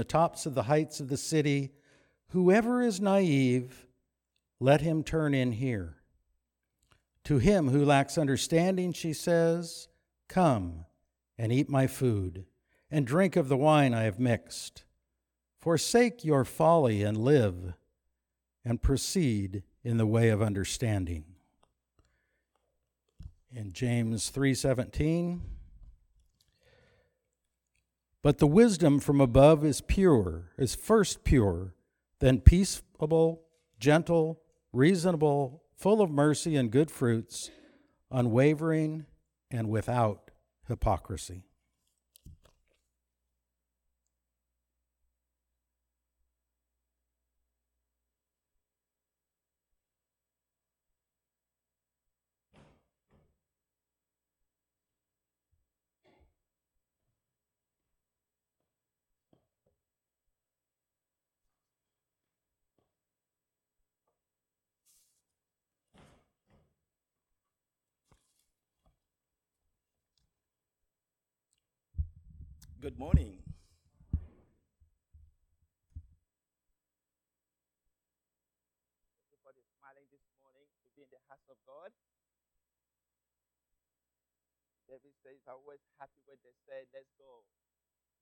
[0.00, 1.72] the tops of the heights of the city,
[2.28, 3.86] whoever is naive,
[4.58, 5.96] let him turn in here.
[7.24, 9.88] To him who lacks understanding, she says,
[10.26, 10.86] Come
[11.36, 12.46] and eat my food,
[12.90, 14.84] and drink of the wine I have mixed.
[15.58, 17.74] Forsake your folly and live,
[18.64, 21.26] and proceed in the way of understanding.
[23.54, 25.40] In James 3:17,
[28.22, 31.74] but the wisdom from above is pure, is first pure,
[32.18, 33.42] then peaceable,
[33.78, 34.40] gentle,
[34.72, 37.50] reasonable, full of mercy and good fruits,
[38.10, 39.06] unwavering
[39.50, 40.30] and without
[40.68, 41.44] hypocrisy.
[72.80, 73.36] Good morning.
[79.28, 81.92] Everybody smiling this morning to be in the house of God.
[84.88, 87.44] David says, I'm always happy when they say, Let's go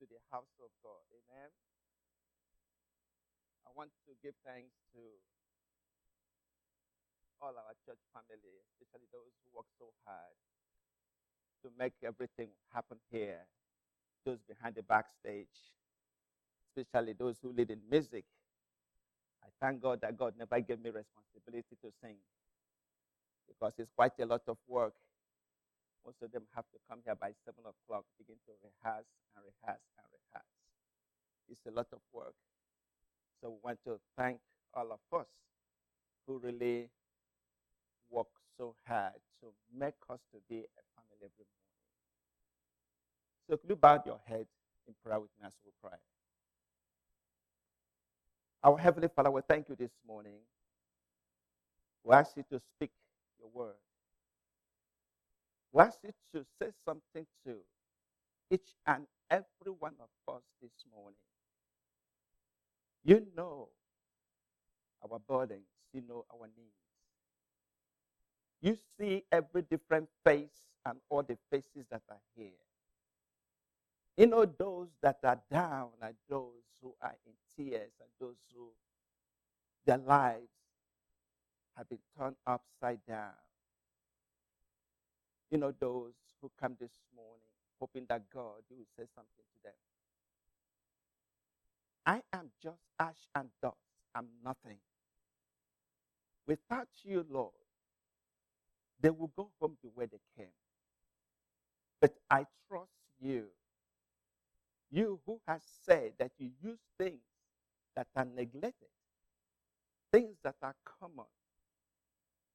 [0.03, 1.07] to the house of God.
[1.15, 1.55] Amen.
[3.63, 5.23] I want to give thanks to
[7.39, 10.35] all our church family, especially those who work so hard
[11.63, 13.47] to make everything happen here
[14.29, 15.57] those behind the backstage,
[16.69, 18.25] especially those who lead in music.
[19.43, 22.21] I thank God that God never gave me responsibility to sing
[23.49, 24.93] because it's quite a lot of work.
[26.05, 29.87] Most of them have to come here by 7 o'clock, begin to rehearse and rehearse
[29.97, 30.53] and rehearse.
[31.49, 32.37] It's a lot of work.
[33.41, 34.41] So we want to thank
[34.75, 35.27] all of us
[36.27, 36.91] who really
[38.11, 41.68] work so hard to make us to be a family every morning.
[43.49, 44.47] So could you bow your head
[44.87, 45.97] in prayer with me as we pray?
[48.63, 50.39] Our Heavenly Father, we thank you this morning.
[52.05, 52.91] We ask you to speak
[53.39, 53.75] your word.
[55.73, 57.57] We ask you to say something to
[58.51, 61.19] each and every one of us this morning.
[63.05, 63.69] You know
[65.03, 66.75] our burdens, you know our needs.
[68.61, 72.51] You see every different face and all the faces that are here.
[74.19, 78.71] You know, those that are down are those who are in tears and those who
[79.87, 80.51] their lives
[81.77, 83.31] have been turned upside down.
[85.53, 87.43] You know, those who come this morning
[87.81, 89.75] hoping that God will say something to them.
[92.05, 93.77] I am just ash and dust.
[94.17, 94.79] I'm nothing.
[96.49, 97.53] Without you, Lord,
[99.01, 100.53] they will go home the way they came.
[102.01, 102.91] But I trust
[103.21, 103.47] you
[104.91, 107.23] you who has said that you use things
[107.97, 108.89] that are neglected,
[110.13, 111.27] things that are common,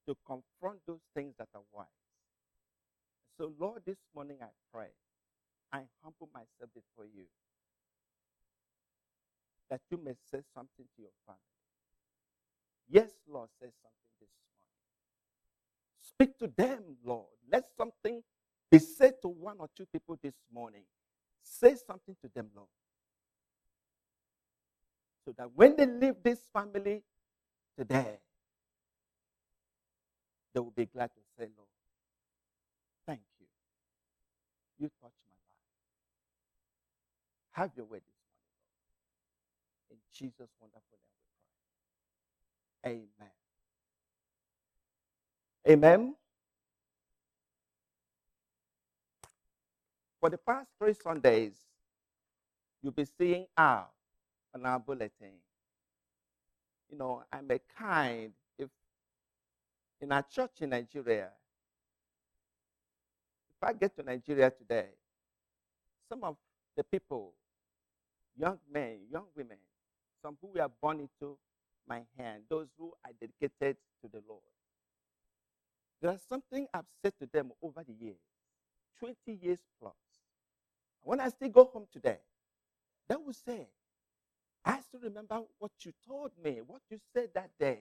[0.07, 1.88] to confront those things that are wise.
[3.38, 4.89] So, Lord, this morning I pray,
[5.72, 7.25] I humble myself before you,
[9.69, 11.39] that you may say something to your family.
[12.89, 14.72] Yes, Lord, say something this morning.
[16.01, 17.27] Speak to them, Lord.
[17.51, 18.22] Let something
[18.72, 20.83] be said to one or two people this morning
[21.43, 22.67] Say something to them, Lord.
[25.25, 27.01] So that when they leave this family
[27.77, 28.17] today,
[30.53, 31.67] they will be glad to say, Lord,
[33.07, 33.45] thank you.
[34.79, 35.81] You touched my life.
[37.69, 38.15] Have your way this
[39.89, 39.91] morning.
[39.91, 40.99] In Jesus' wonderful
[42.83, 42.93] name we pray.
[45.67, 45.69] Amen.
[45.69, 46.15] Amen.
[50.23, 51.51] For the past three Sundays,
[52.81, 53.91] you'll be seeing out
[54.56, 55.34] on our bulletin.
[56.90, 58.70] You know, I'm a kind, if
[59.99, 61.28] in our church in Nigeria,
[63.52, 64.91] if I get to Nigeria today,
[66.08, 66.37] some of
[66.78, 67.34] the people,
[68.40, 69.58] young men, young women,
[70.22, 71.37] some who were born into
[71.85, 74.41] my hand, those who are dedicated to the Lord.
[76.02, 78.22] There is something I've said to them over the years,
[78.99, 79.91] 20 years plus.
[81.03, 82.17] When I still go home today,
[83.08, 83.67] they will say,
[84.66, 87.79] I still remember what you told me, what you said that day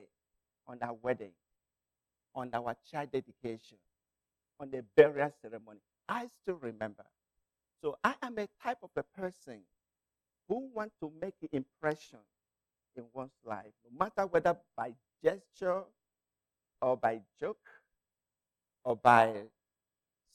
[0.67, 1.31] on our wedding,
[2.35, 3.77] on our child dedication,
[4.59, 5.79] on the burial ceremony.
[6.09, 7.05] I still remember.
[7.81, 9.61] So I am a type of a person
[10.49, 12.19] who wants to make an impression
[12.95, 14.93] in one's life, no matter whether by
[15.23, 15.83] gesture
[16.81, 17.65] or by joke
[18.83, 19.33] or by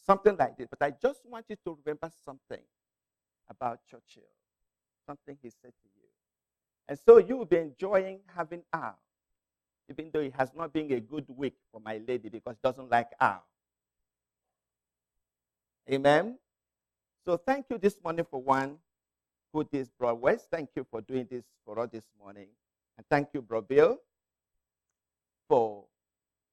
[0.06, 0.66] something like this.
[0.70, 2.62] But I just want you to remember something
[3.50, 4.28] about Churchill,
[5.06, 6.08] something he said to you.
[6.88, 8.98] And so you will be enjoying having Al,
[9.90, 12.90] even though it has not been a good week for my lady because she doesn't
[12.90, 13.44] like Al.
[15.90, 16.38] Amen.
[17.24, 18.76] So thank you this morning for one
[19.52, 20.48] who did Bro West.
[20.50, 22.48] Thank you for doing this for us this morning.
[22.96, 23.98] And thank you, Bro Bill,
[25.48, 25.84] for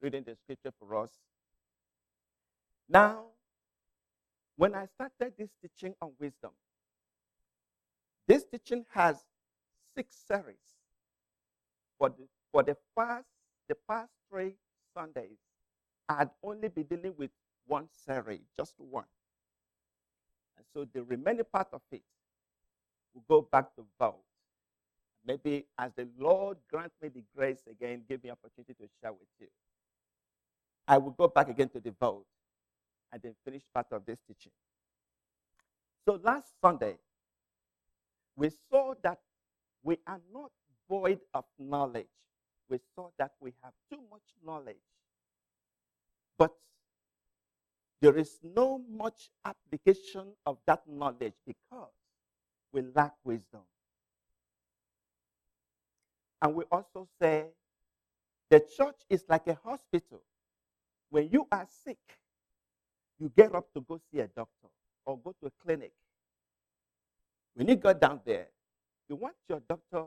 [0.01, 1.11] reading the scripture for us.
[2.87, 3.23] Now,
[4.57, 6.51] when I started this teaching on wisdom,
[8.27, 9.23] this teaching has
[9.95, 10.57] six series.
[11.97, 13.25] For the, for the past
[13.67, 14.55] the past three
[14.93, 15.37] Sundays,
[16.07, 17.31] I'd only be dealing with
[17.65, 19.05] one series, just one.
[20.57, 22.03] And so the remaining part of it
[23.13, 24.21] will go back to vote.
[25.25, 29.27] Maybe as the Lord grant me the grace again, give me opportunity to share with
[29.39, 29.47] you.
[30.87, 32.25] I will go back again to the vote
[33.11, 34.51] and then finish part of this teaching.
[36.07, 36.97] So last Sunday,
[38.35, 39.19] we saw that
[39.83, 40.51] we are not
[40.89, 42.07] void of knowledge.
[42.69, 44.77] We saw that we have too much knowledge.
[46.37, 46.51] But
[48.01, 51.93] there is no much application of that knowledge because
[52.73, 53.61] we lack wisdom.
[56.41, 57.47] And we also say
[58.49, 60.21] the church is like a hospital.
[61.09, 61.99] When you are sick,
[63.19, 64.69] you get up to go see a doctor
[65.05, 65.93] or go to a clinic.
[67.55, 68.47] When you go down there,
[69.09, 70.05] you want your doctor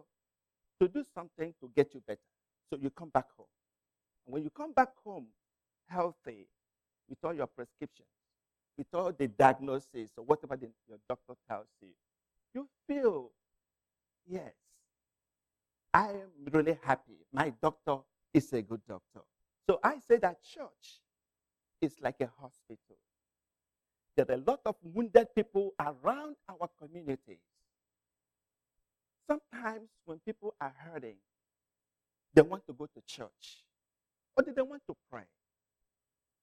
[0.80, 2.20] to do something to get you better.
[2.70, 3.46] So you come back home.
[4.26, 5.26] And when you come back home
[5.88, 6.46] healthy,
[7.08, 8.08] with all your prescriptions,
[8.76, 11.88] with all the diagnosis or whatever the, your doctor tells you,
[12.54, 13.30] you feel,
[14.26, 14.52] yes,
[15.92, 17.16] I am really happy.
[17.32, 17.98] My doctor
[18.34, 19.20] is a good doctor.
[19.68, 21.00] So I say that church
[21.80, 22.96] is like a hospital.
[24.18, 27.38] There are a lot of wounded people around our communities.
[29.28, 31.14] Sometimes when people are hurting,
[32.34, 33.62] they want to go to church
[34.36, 35.22] or they want to pray.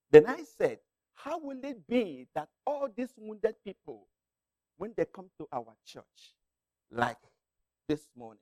[0.10, 0.80] Then I said,
[1.16, 4.08] How will it be that all these wounded people,
[4.78, 6.34] when they come to our church,
[6.92, 7.18] like
[7.90, 8.40] this morning,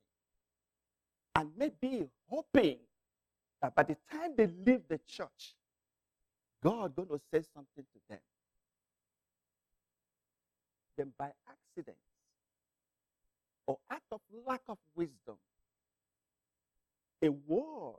[1.36, 2.78] and maybe hoping
[3.64, 5.56] that by the time they leave the church,
[6.64, 8.20] God going to say something to them.
[10.98, 11.98] Then by accident
[13.66, 15.36] or out of lack of wisdom,
[17.24, 17.96] a word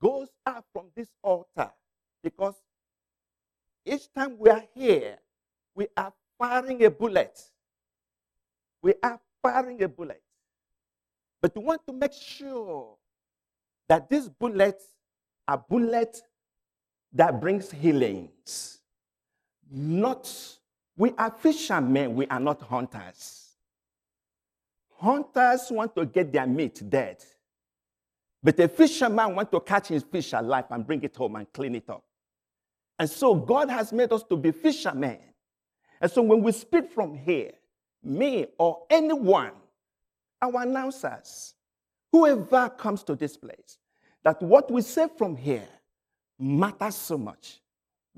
[0.00, 1.70] goes out from this altar
[2.22, 2.54] because
[3.84, 5.18] each time we are here,
[5.74, 7.40] we are firing a bullet.
[8.82, 10.22] We are firing a bullet.
[11.40, 12.96] But we want to make sure
[13.88, 14.84] that these bullets
[15.46, 16.22] are bullets
[17.12, 18.80] that brings healings.
[19.70, 20.30] Not,
[20.98, 23.52] we are fishermen, we are not hunters.
[24.96, 27.24] Hunters want to get their meat dead.
[28.42, 31.76] But a fisherman wants to catch his fish alive and bring it home and clean
[31.76, 32.02] it up.
[32.98, 35.18] And so God has made us to be fishermen.
[36.00, 37.52] And so when we speak from here,
[38.02, 39.52] me or anyone,
[40.42, 41.54] our announcers,
[42.10, 43.78] whoever comes to this place,
[44.24, 45.68] that what we say from here
[46.40, 47.60] matters so much.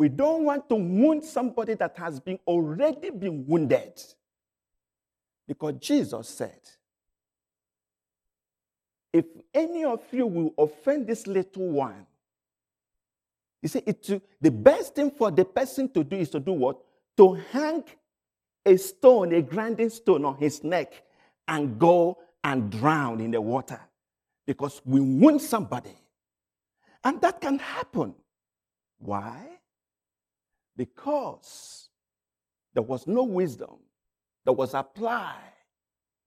[0.00, 4.02] We don't want to wound somebody that has been already been wounded.
[5.47, 6.59] Because Jesus said,
[9.12, 12.07] if any of you will offend this little one,
[13.61, 16.78] you see, it, the best thing for the person to do is to do what?
[17.19, 17.85] To hang
[18.64, 20.95] a stone, a grinding stone on his neck
[21.47, 23.80] and go and drown in the water
[24.47, 25.95] because we wound somebody.
[27.04, 28.14] And that can happen.
[28.99, 29.60] Why?
[30.80, 31.90] Because
[32.72, 33.76] there was no wisdom
[34.46, 35.52] that was applied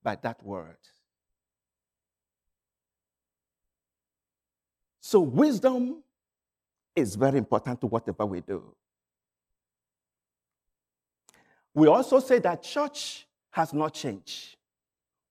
[0.03, 0.77] by that word.
[5.00, 6.03] So, wisdom
[6.95, 8.75] is very important to whatever we do.
[11.74, 14.55] We also say that church has not changed.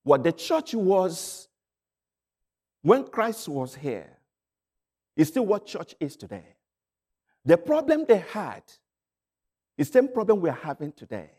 [0.03, 1.47] What the church was
[2.81, 4.17] when Christ was here
[5.15, 6.57] is still what church is today.
[7.45, 8.63] The problem they had
[9.77, 11.31] the same problem we are having today.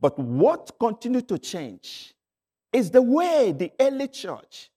[0.00, 2.14] But what continued to change
[2.72, 4.70] is the way the early church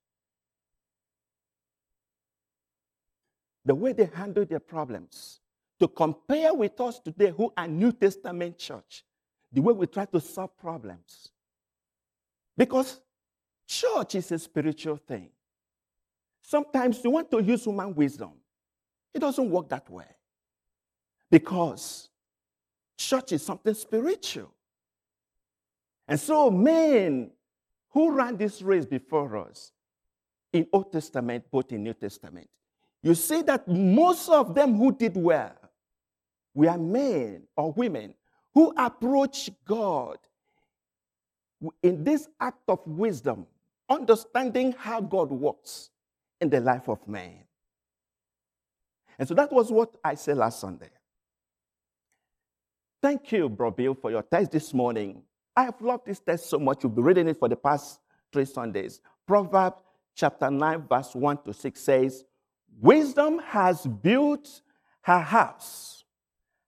[3.66, 5.40] the way they handled their problems,
[5.80, 9.04] to compare with us today who are New Testament church,
[9.52, 11.30] the way we try to solve problems.
[12.56, 13.02] Because
[13.68, 15.30] church is a spiritual thing.
[16.42, 18.32] Sometimes you want to use human wisdom,
[19.14, 20.06] it doesn't work that way.
[21.30, 22.10] Because
[23.02, 24.54] church is something spiritual.
[26.08, 27.32] And so, men
[27.90, 29.72] who ran this race before us
[30.54, 32.50] in Old Testament, both in New Testament,
[33.04, 35.56] you see that most of them who did well
[36.54, 38.14] were men or women
[38.54, 40.18] who approached God
[41.82, 43.48] in this act of wisdom,
[43.90, 45.90] understanding how God works
[46.40, 47.44] in the life of man.
[49.18, 50.90] And so that was what I said last Sunday.
[53.02, 55.24] Thank you, Bro Bill, for your text this morning.
[55.56, 56.84] I have loved this text so much.
[56.84, 58.00] You've been reading it for the past
[58.32, 59.02] three Sundays.
[59.26, 59.82] Proverbs
[60.14, 62.24] chapter 9, verse 1 to 6 says,
[62.80, 64.62] Wisdom has built
[65.02, 66.04] her house.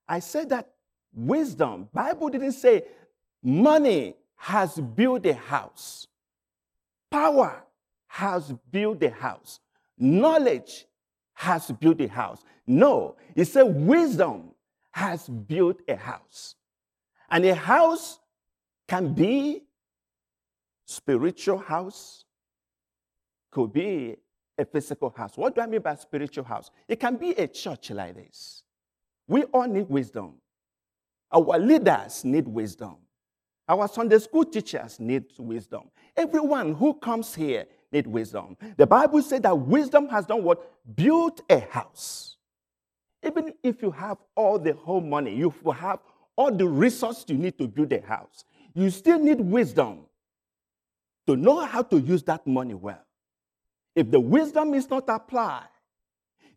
[0.07, 0.71] I said that
[1.13, 2.83] wisdom, Bible didn't say
[3.43, 6.07] money has built a house.
[7.11, 7.63] Power
[8.07, 9.59] has built a house.
[9.99, 10.87] Knowledge
[11.33, 12.43] has built a house.
[12.65, 14.52] No, it said wisdom
[14.93, 16.55] has built a house.
[17.29, 18.19] And a house
[18.87, 19.63] can be
[20.85, 22.25] spiritual house,
[23.51, 24.15] could be
[24.57, 25.35] a physical house.
[25.35, 26.69] What do I mean by spiritual house?
[26.87, 28.63] It can be a church like this.
[29.27, 30.35] We all need wisdom.
[31.31, 32.97] Our leaders need wisdom.
[33.67, 35.89] Our Sunday school teachers need wisdom.
[36.15, 38.57] Everyone who comes here need wisdom.
[38.77, 40.69] The Bible said that wisdom has done what?
[40.95, 42.32] Built a house.
[43.25, 45.99] Even if you have all the whole money, you will have
[46.35, 49.99] all the resources you need to build a house, you still need wisdom
[51.27, 53.03] to know how to use that money well.
[53.95, 55.67] If the wisdom is not applied,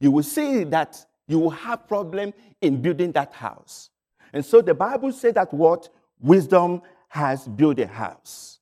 [0.01, 3.91] you will see that you will have problem in building that house.
[4.33, 5.89] And so the Bible said that what
[6.21, 8.59] wisdom has built a house.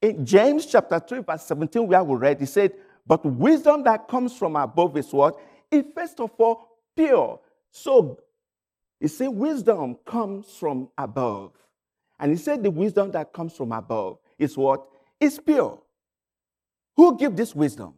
[0.00, 2.72] In James chapter 3, verse 17, where we read, he said,
[3.06, 5.38] But wisdom that comes from above is what?
[5.70, 7.40] Is first of all pure.
[7.70, 8.20] So
[8.98, 11.52] he said, Wisdom comes from above.
[12.18, 14.86] And he said, The wisdom that comes from above is what?
[15.18, 15.80] Is pure.
[16.96, 17.94] Who give this wisdom?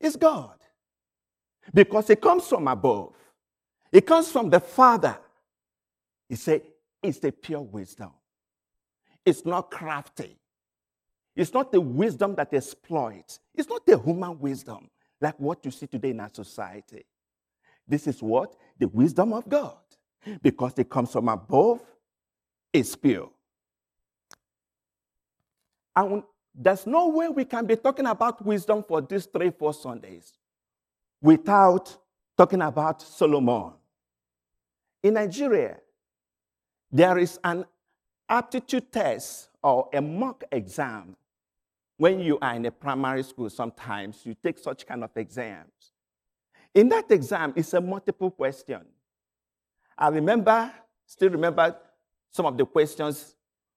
[0.00, 0.54] It's God.
[1.72, 3.14] Because it comes from above.
[3.92, 5.18] It comes from the Father.
[6.28, 6.62] He said,
[7.02, 8.10] It's the pure wisdom.
[9.24, 10.38] It's not crafty.
[11.34, 13.40] It's not the wisdom that exploits.
[13.54, 14.88] It's not the human wisdom
[15.20, 17.04] like what you see today in our society.
[17.86, 18.54] This is what?
[18.78, 19.76] The wisdom of God.
[20.42, 21.80] Because it comes from above,
[22.72, 23.30] it's pure.
[25.94, 26.22] And
[26.54, 30.32] there's no way we can be talking about wisdom for these three, four Sundays
[31.22, 31.96] without
[32.36, 33.72] talking about Solomon.
[35.02, 35.78] In Nigeria,
[36.90, 37.64] there is an
[38.28, 41.16] aptitude test or a mock exam
[41.96, 45.92] when you are in a primary school sometimes you take such kind of exams
[46.76, 48.82] in that exam it's a multiple question.
[49.98, 50.70] I remember
[51.06, 51.76] still remember
[52.30, 53.34] some of the questions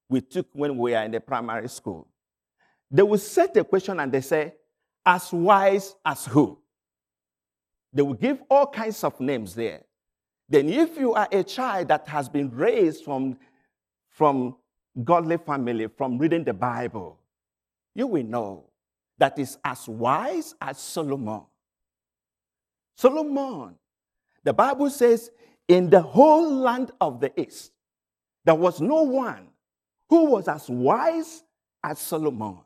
[0.10, 2.08] we took when we were in the primary school.
[2.92, 4.54] They will set a question and they say
[5.06, 6.60] as wise as who?
[7.94, 9.82] They will give all kinds of names there.
[10.50, 13.38] Then if you are a child that has been raised from
[14.10, 14.58] from
[15.04, 17.18] godly family, from reading the Bible,
[17.96, 18.66] you will know
[19.18, 21.44] that is as wise as Solomon.
[23.00, 23.76] Solomon,
[24.44, 25.32] the Bible says,
[25.70, 27.72] in the whole land of the east,
[28.44, 29.48] there was no one
[30.10, 31.44] who was as wise
[31.82, 32.58] as Solomon.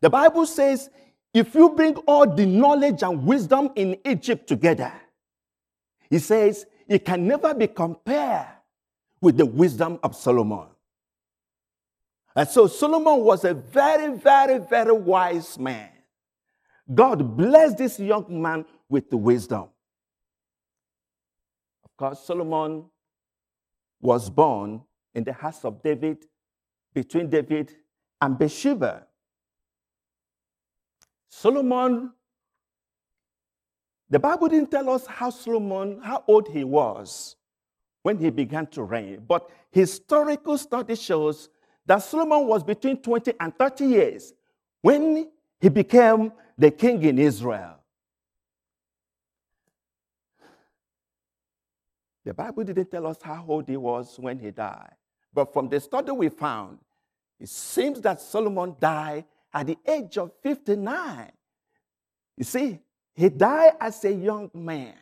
[0.00, 0.90] The Bible says,
[1.32, 4.92] if you bring all the knowledge and wisdom in Egypt together,
[6.08, 8.46] he says, it can never be compared
[9.20, 10.68] with the wisdom of Solomon.
[12.36, 15.90] And so Solomon was a very, very, very wise man.
[16.94, 19.64] God blessed this young man with the wisdom.
[21.84, 22.84] Of course, Solomon
[24.00, 24.82] was born
[25.16, 26.18] in the house of David,
[26.94, 27.74] between David
[28.20, 29.08] and Bathsheba.
[31.28, 32.12] Solomon,
[34.08, 37.34] the Bible didn't tell us how Solomon, how old he was
[38.04, 41.48] when he began to reign, but historical study shows
[41.84, 44.32] that Solomon was between 20 and 30 years
[44.82, 47.80] when he became the king in Israel.
[52.24, 54.94] The Bible didn't tell us how old he was when he died.
[55.32, 56.78] But from the study we found,
[57.38, 61.30] it seems that Solomon died at the age of 59.
[62.36, 62.78] You see,
[63.14, 64.94] he died as a young man.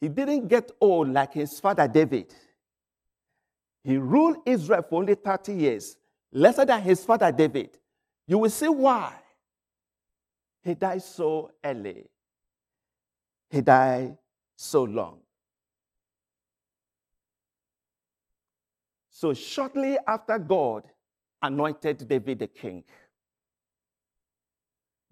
[0.00, 2.34] He didn't get old like his father David.
[3.82, 5.96] He ruled Israel for only 30 years,
[6.32, 7.78] lesser than his father David,
[8.26, 9.14] you will see why
[10.62, 12.06] he died so early.
[13.50, 14.16] He died
[14.56, 15.20] so long.
[19.16, 20.82] So, shortly after God
[21.40, 22.82] anointed David the king,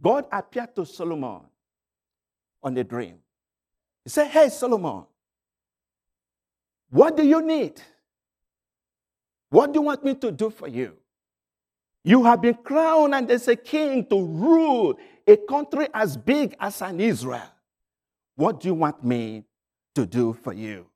[0.02, 1.42] God appeared to Solomon
[2.64, 3.18] on a dream.
[4.02, 5.04] He said, Hey, Solomon,
[6.90, 7.80] what do you need?
[9.50, 10.97] What do you want me to do for you?
[12.02, 16.82] You have been crowned and as a king to rule a country as big as
[16.82, 17.52] an Israel.
[18.35, 19.44] What do you want me
[19.94, 20.87] to do for you?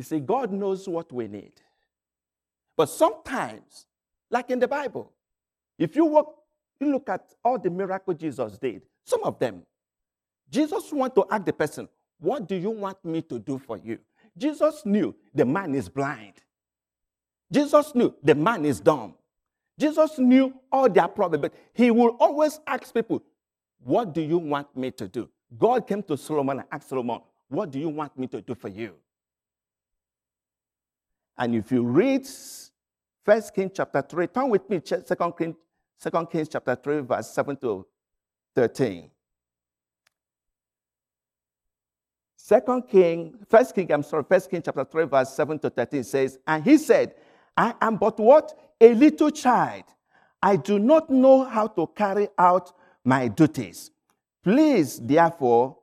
[0.00, 1.52] You see, God knows what we need.
[2.74, 3.84] But sometimes,
[4.30, 5.12] like in the Bible,
[5.78, 6.36] if you, walk,
[6.80, 9.62] you look at all the miracles Jesus did, some of them,
[10.48, 11.86] Jesus want to ask the person,
[12.18, 13.98] What do you want me to do for you?
[14.38, 16.32] Jesus knew the man is blind.
[17.52, 19.12] Jesus knew the man is dumb.
[19.78, 23.22] Jesus knew all their problems, but he will always ask people,
[23.84, 25.28] What do you want me to do?
[25.58, 28.68] God came to Solomon and asked Solomon, What do you want me to do for
[28.68, 28.94] you?
[31.40, 32.28] And if you read
[33.24, 35.56] First Kings chapter 3, turn with me, Second Kings,
[35.96, 37.86] Second Kings chapter 3, verse 7 to
[38.54, 39.10] 13.
[42.36, 46.38] Second King, First King, I'm sorry, First King chapter 3, verse 7 to 13 says,
[46.46, 47.14] And he said,
[47.56, 48.74] I am but what?
[48.78, 49.84] A little child.
[50.42, 53.90] I do not know how to carry out my duties.
[54.44, 55.78] Please, therefore,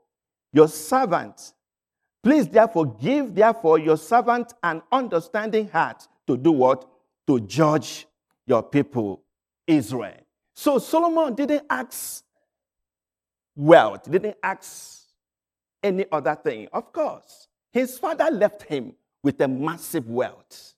[0.53, 1.53] your servant,
[2.27, 6.85] please, therefore, give, therefore, your servant an understanding heart to do what?
[7.25, 8.05] To judge
[8.45, 9.23] your people,
[9.65, 10.17] Israel.
[10.53, 12.25] So Solomon didn't ask
[13.55, 15.03] wealth, didn't ask
[15.81, 16.67] any other thing.
[16.73, 18.93] Of course, his father left him
[19.23, 20.73] with a massive wealth.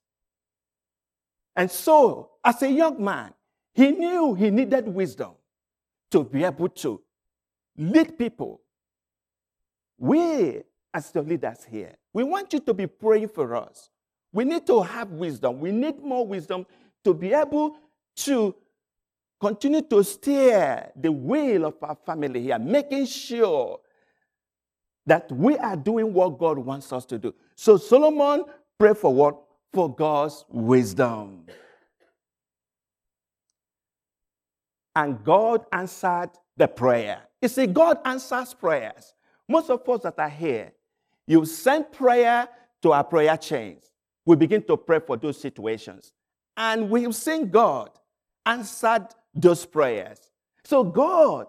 [1.56, 3.34] And so, as a young man,
[3.74, 5.32] he knew he needed wisdom
[6.12, 7.02] to be able to
[7.76, 8.62] lead people.
[9.98, 10.62] We,
[10.94, 13.90] as the leaders here, we want you to be praying for us.
[14.32, 15.60] We need to have wisdom.
[15.60, 16.66] We need more wisdom
[17.04, 17.78] to be able
[18.18, 18.56] to
[19.40, 23.80] continue to steer the wheel of our family here, making sure
[25.06, 27.34] that we are doing what God wants us to do.
[27.56, 28.46] So Solomon
[28.78, 29.42] prayed for what?
[29.74, 31.46] for God's wisdom.
[34.96, 37.22] And God answered the prayer.
[37.42, 39.14] You see, God answers prayers.
[39.48, 40.74] Most of us that are here,
[41.30, 42.50] you send prayer
[42.82, 43.92] to our prayer chains.
[44.26, 46.12] We begin to pray for those situations.
[46.58, 47.92] And we've seen God
[48.48, 50.32] answered those prayers.
[50.64, 51.46] So God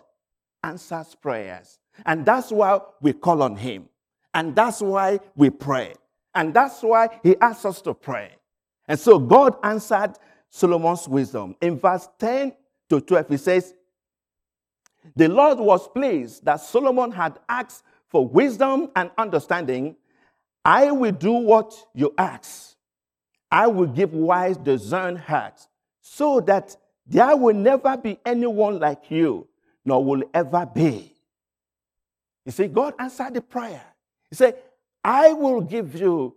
[0.62, 1.78] answers prayers.
[2.04, 3.88] And that's why we call on Him.
[4.34, 5.94] And that's why we pray.
[6.34, 8.32] And that's why he asked us to pray.
[8.86, 10.12] And so God answered
[10.50, 11.56] Solomon's wisdom.
[11.62, 12.52] In verse 10
[12.90, 13.74] to 12, he says,
[15.16, 19.96] The Lord was pleased that Solomon had asked for wisdom and understanding.
[20.64, 22.77] I will do what you ask.
[23.51, 25.68] I will give wise, discerned hearts,
[26.01, 29.49] so that there will never be anyone like you,
[29.85, 31.14] nor will ever be.
[32.44, 33.83] You see, God answered the prayer.
[34.29, 34.57] He said,
[35.03, 36.37] I will give you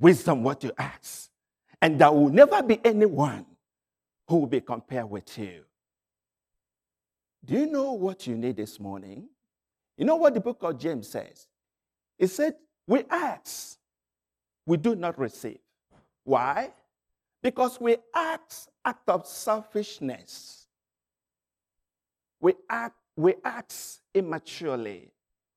[0.00, 1.30] wisdom what you ask.
[1.80, 3.46] And there will never be anyone
[4.26, 5.64] who will be compared with you.
[7.44, 9.28] Do you know what you need this morning?
[9.96, 11.46] You know what the book of James says?
[12.18, 12.54] It said,
[12.86, 13.78] We ask,
[14.66, 15.58] we do not receive.
[16.24, 16.72] Why?
[17.42, 20.66] Because we act act of selfishness.
[22.40, 23.74] We act, we act
[24.12, 25.10] immaturely.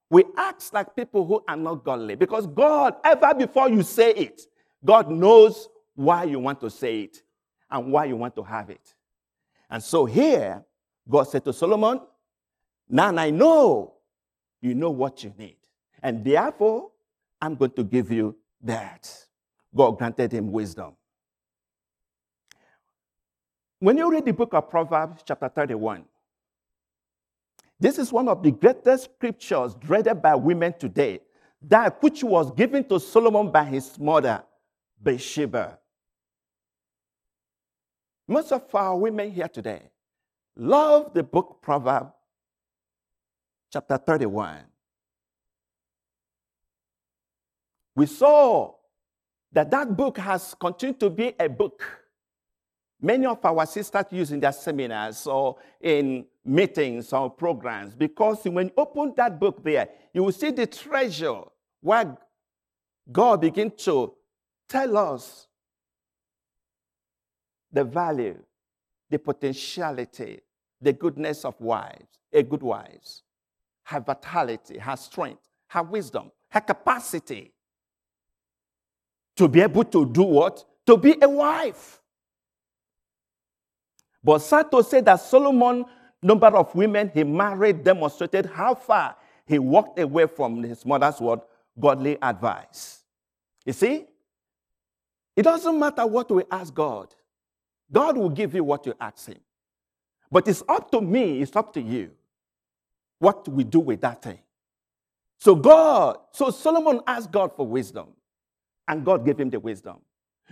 [0.10, 4.42] We act like people who are not godly because God, ever before you say it,
[4.86, 7.24] God knows why you want to say it
[7.70, 8.94] and why you want to have it.
[9.70, 10.64] And so here,
[11.10, 12.00] God said to Solomon,
[12.88, 13.97] Now I know
[14.62, 15.58] you know what you need.
[16.02, 16.92] And therefore,
[17.42, 19.12] I'm going to give you that.
[19.76, 20.94] God granted him wisdom.
[23.80, 26.04] When you read the book of Proverbs, chapter 31,
[27.80, 31.20] this is one of the greatest scriptures dreaded by women today,
[31.62, 34.44] that which was given to Solomon by his mother,
[35.00, 35.78] Bathsheba.
[38.28, 39.84] Most of our women here today
[40.56, 42.12] love the book Proverbs,
[43.72, 44.60] chapter 31.
[47.96, 48.74] We saw
[49.52, 51.84] that that book has continued to be a book
[53.02, 58.68] many of our sisters use in their seminars or in meetings or programs because when
[58.68, 61.42] you open that book there, you will see the treasure
[61.82, 62.18] where
[63.12, 64.14] God begins to
[64.68, 65.48] tell us
[67.72, 68.42] the value,
[69.10, 70.42] the potentiality,
[70.82, 73.24] the goodness of wives, a good wives,
[73.88, 77.54] her vitality, her strength, her wisdom, her capacity
[79.38, 80.64] to be able to do what?
[80.86, 82.02] To be a wife.
[84.22, 85.86] But Sato said that Solomon,
[86.22, 91.40] number of women he married demonstrated how far he walked away from his mother's word,
[91.80, 93.04] godly advice.
[93.66, 94.06] You see,
[95.34, 97.16] it doesn't matter what we ask God,
[97.90, 99.40] God will give you what you ask Him.
[100.30, 102.12] But it's up to me, it's up to you
[103.20, 104.40] what we do with that thing.
[105.40, 108.08] So, God, so Solomon asked God for wisdom,
[108.88, 109.98] and God gave him the wisdom.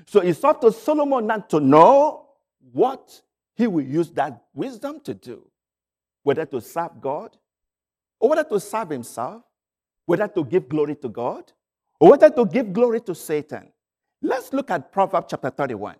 [0.05, 2.27] So, it's up to Solomon not to know
[2.71, 3.21] what
[3.55, 5.47] he will use that wisdom to do
[6.25, 7.37] whether to serve God,
[8.19, 9.43] or whether to serve himself,
[10.07, 11.51] whether to give glory to God,
[11.99, 13.71] or whether to give glory to Satan.
[14.23, 15.95] Let's look at Proverbs chapter 31,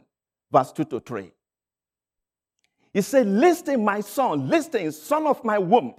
[0.51, 1.31] verse 2 to 3.
[2.91, 5.93] He said, Listen, my son, listen, son of my womb.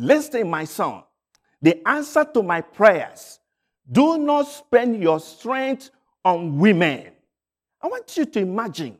[0.00, 1.02] Listen, my son,
[1.60, 3.40] the answer to my prayers.
[3.90, 5.90] Do not spend your strength
[6.24, 7.10] on women.
[7.82, 8.96] I want you to imagine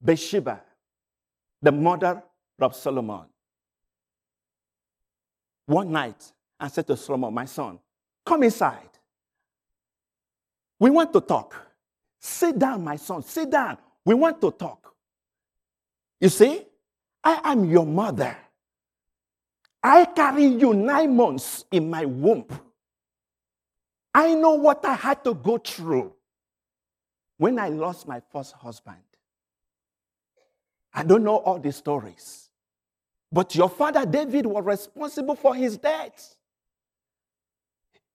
[0.00, 0.60] Bathsheba,
[1.62, 2.20] the mother
[2.58, 3.26] of Solomon,
[5.66, 7.78] one night and said to Solomon, My son,
[8.26, 8.90] come inside.
[10.80, 11.54] We want to talk.
[12.18, 13.78] Sit down, my son, sit down.
[14.04, 14.94] We want to talk.
[16.20, 16.62] You see,
[17.22, 18.36] I am your mother.
[19.86, 22.46] I carry you nine months in my womb.
[24.14, 26.14] I know what I had to go through
[27.36, 28.96] when I lost my first husband.
[30.94, 32.48] I don't know all the stories.
[33.30, 36.34] But your father David was responsible for his death.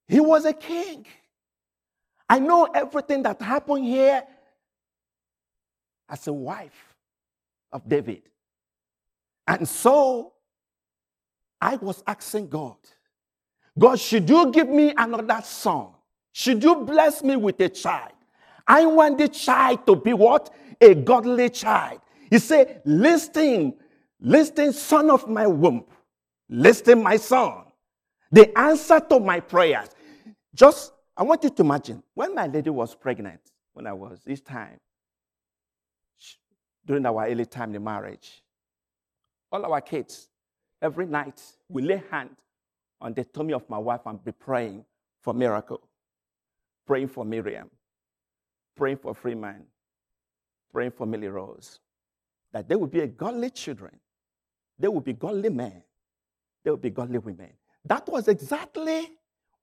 [0.07, 1.05] He was a king.
[2.27, 4.23] I know everything that happened here
[6.09, 6.95] as a wife
[7.71, 8.23] of David.
[9.45, 10.33] And so
[11.61, 12.77] I was asking God,
[13.77, 15.89] God, should you give me another son?
[16.31, 18.13] Should you bless me with a child?
[18.67, 20.53] I want the child to be what?
[20.79, 22.01] A godly child.
[22.29, 23.73] He said, Listen,
[24.19, 25.85] listen, son of my womb.
[26.49, 27.63] Listen, my son.
[28.31, 29.89] The answer to my prayers.
[30.53, 33.41] Just, I want you to imagine when my lady was pregnant,
[33.73, 34.79] when I was this time,
[36.85, 38.43] during our early time in marriage.
[39.51, 40.29] All our kids,
[40.81, 42.35] every night, we lay hand
[43.01, 44.85] on the tummy of my wife and be praying
[45.21, 45.81] for miracle,
[46.85, 47.69] praying for Miriam,
[48.75, 49.63] praying for Freeman,
[50.71, 51.79] praying for Millie Rose,
[52.51, 53.97] that they would be a godly children,
[54.77, 55.83] they would be godly men,
[56.63, 57.51] they would be godly women.
[57.85, 59.11] That was exactly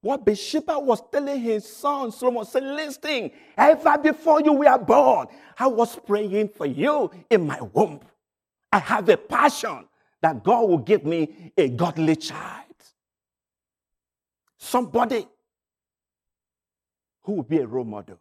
[0.00, 5.26] what Bathsheba was telling his son Solomon, said, listen, ever before you were born,
[5.58, 8.00] I was praying for you in my womb.
[8.70, 9.86] I have a passion
[10.26, 12.64] that God will give me a godly child.
[14.58, 15.24] Somebody
[17.22, 18.18] who will be a role model.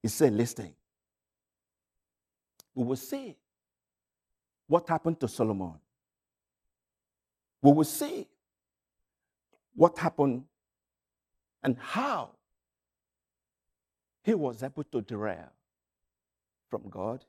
[0.00, 0.72] He said, listen,
[2.76, 3.34] we will see
[4.68, 5.72] what happened to Solomon.
[7.60, 8.28] We will see
[9.74, 10.44] what happened
[11.64, 12.30] and how
[14.22, 15.50] he was able to derive
[16.70, 17.24] from God,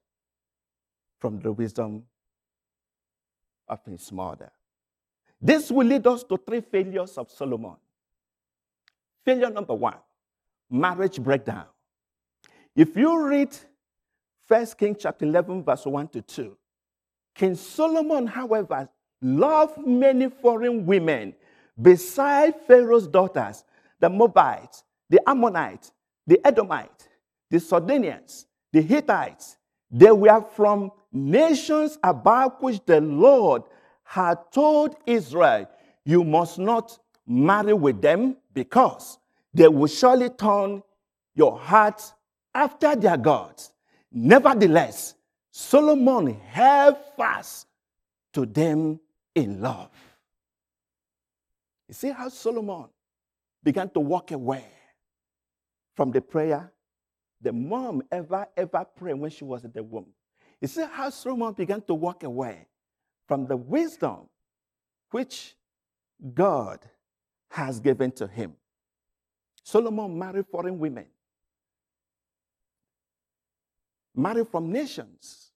[1.18, 2.04] from the wisdom
[3.68, 4.52] of his mother.
[5.42, 7.76] This will lead us to three failures of Solomon.
[9.24, 9.98] Failure number one
[10.70, 11.66] marriage breakdown.
[12.76, 13.56] If you read
[14.48, 16.58] 1 Kings chapter 11, verse 1 to 2,
[17.36, 18.90] King Solomon, however,
[19.22, 21.34] loved many foreign women
[21.82, 23.64] beside Pharaoh's daughters
[24.00, 25.92] the Moabites, the Ammonites,
[26.26, 27.08] the Edomites,
[27.50, 29.58] the Sidonians, the Hittites.
[29.90, 33.64] They were from nations about which the Lord
[34.04, 35.70] had told Israel,
[36.06, 39.18] You must not marry with them because
[39.54, 40.82] they will surely turn
[41.36, 42.02] your heart
[42.54, 43.72] after their gods.
[44.12, 45.16] Nevertheless,
[45.52, 47.68] Solomon held fast
[48.34, 49.00] to them
[49.36, 49.90] in love.
[51.88, 52.86] You see how Solomon
[53.64, 54.66] began to walk away
[55.96, 56.72] from the prayer
[57.42, 60.08] the mom ever, ever prayed when she was in the womb.
[60.62, 62.68] You see how Solomon began to walk away
[63.28, 64.28] from the wisdom
[65.12, 65.56] which
[66.34, 66.80] God
[67.50, 68.54] has given to him.
[69.64, 71.06] Solomon married foreign women,
[74.16, 75.52] married from nations.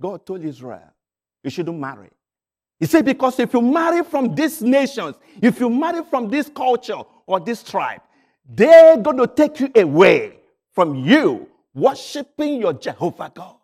[0.00, 0.92] God told Israel,
[1.42, 2.10] you shouldn't marry.
[2.78, 7.00] He said, because if you marry from these nations, if you marry from this culture
[7.26, 8.00] or this tribe,
[8.48, 10.38] they're going to take you away
[10.72, 13.56] from you worshiping your Jehovah God.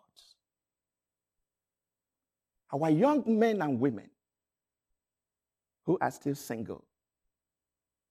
[2.71, 4.09] Our young men and women
[5.85, 6.83] who are still single,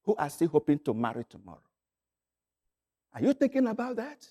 [0.04, 1.60] who are still hoping to marry tomorrow.
[3.14, 4.26] Are you thinking about that?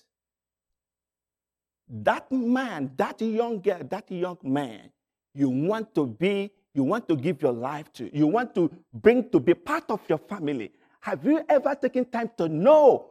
[1.88, 4.90] That man, that young girl, that young man,
[5.34, 9.30] you want to be, you want to give your life to, you want to bring
[9.30, 10.72] to be part of your family.
[11.00, 13.06] Have you ever taken time to know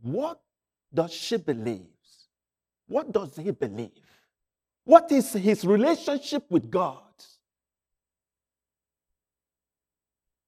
[0.00, 0.40] what
[0.92, 1.86] does she believe?
[2.86, 3.90] What does he believe?
[4.90, 6.98] What is his relationship with God?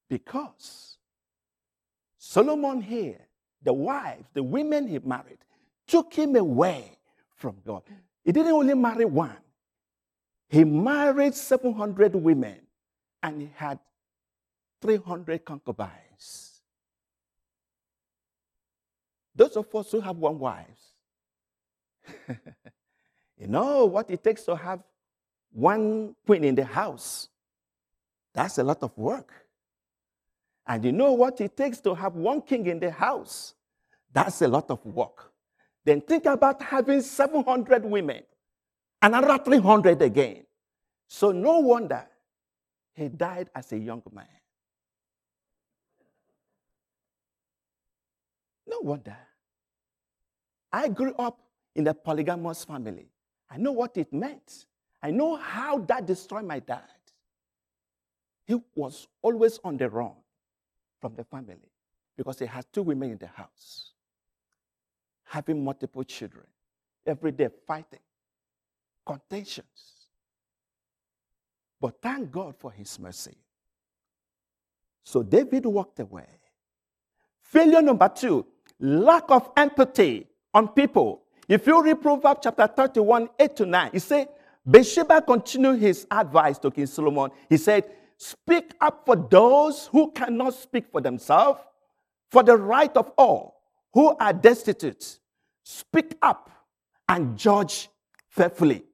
[0.09, 0.97] Because
[2.19, 3.21] Solomon here,
[3.63, 5.39] the wives, the women he married,
[5.87, 6.99] took him away
[7.37, 7.85] from God.
[8.25, 9.37] He didn't only marry one,
[10.49, 12.63] he married 700 women
[13.23, 13.79] and he had
[14.81, 16.63] 300 concubines.
[19.37, 20.67] Those of us who have one wife,
[23.38, 24.81] you know what it takes to have
[25.53, 27.29] one queen in the house.
[28.33, 29.33] That's a lot of work.
[30.66, 33.55] And you know what it takes to have one king in the house.
[34.12, 35.33] That's a lot of work.
[35.85, 38.23] Then think about having 700 women,
[39.01, 40.45] and another 300 again.
[41.09, 42.07] So no wonder
[42.95, 44.27] he died as a young man.
[48.66, 49.16] No wonder.
[50.73, 51.40] I grew up
[51.75, 53.12] in a polygamous family.
[53.53, 54.65] I know what it meant.
[55.03, 56.81] I know how that destroyed my dad.
[58.47, 60.12] He was always on the run
[61.01, 61.71] from the family
[62.17, 63.91] because he had two women in the house,
[65.25, 66.47] having multiple children,
[67.07, 67.99] every day fighting,
[69.05, 70.07] contentions.
[71.81, 73.37] But thank God for his mercy.
[75.05, 76.29] So David walked away.
[77.41, 78.47] Failure number two
[78.81, 81.22] lack of empathy on people
[81.53, 84.29] if you read Proverbs chapter 31, 8 to 9, he said,
[84.65, 87.31] Bathsheba continued his advice to King Solomon.
[87.49, 87.85] He said,
[88.17, 91.61] Speak up for those who cannot speak for themselves,
[92.31, 93.61] for the right of all
[93.93, 95.19] who are destitute.
[95.62, 96.51] Speak up
[97.07, 97.91] and judge
[98.31, 98.85] faithfully.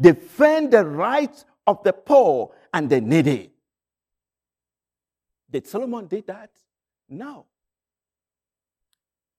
[0.00, 3.50] Defend the rights of the poor and the needy.
[5.50, 6.50] Did Solomon did that?
[7.08, 7.46] No.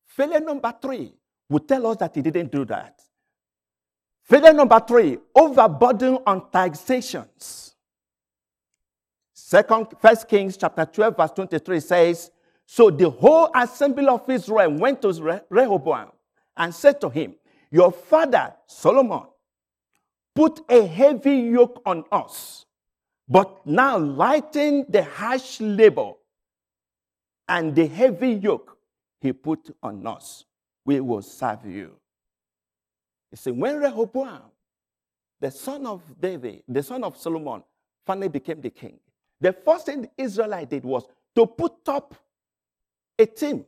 [0.08, 1.14] Failure number three,
[1.52, 3.02] would tell us that he didn't do that.
[4.24, 7.74] Failure number three, overburden on taxations.
[9.34, 12.32] Second, First Kings chapter 12, verse 23 says,
[12.66, 16.12] So the whole assembly of Israel went to Rehoboam
[16.56, 17.36] and said to him,
[17.70, 19.24] Your father Solomon
[20.34, 22.66] put a heavy yoke on us,
[23.28, 26.14] but now lighten the harsh labor
[27.50, 28.78] and the heavy yoke
[29.20, 30.46] he put on us
[30.86, 31.96] we will serve you.
[33.32, 34.42] You see, when Rehoboam,
[35.40, 37.64] the son of David, the son of Solomon,
[38.06, 39.00] finally became the king,
[39.40, 42.16] the first thing the Israelite did was to put up
[43.18, 43.66] a team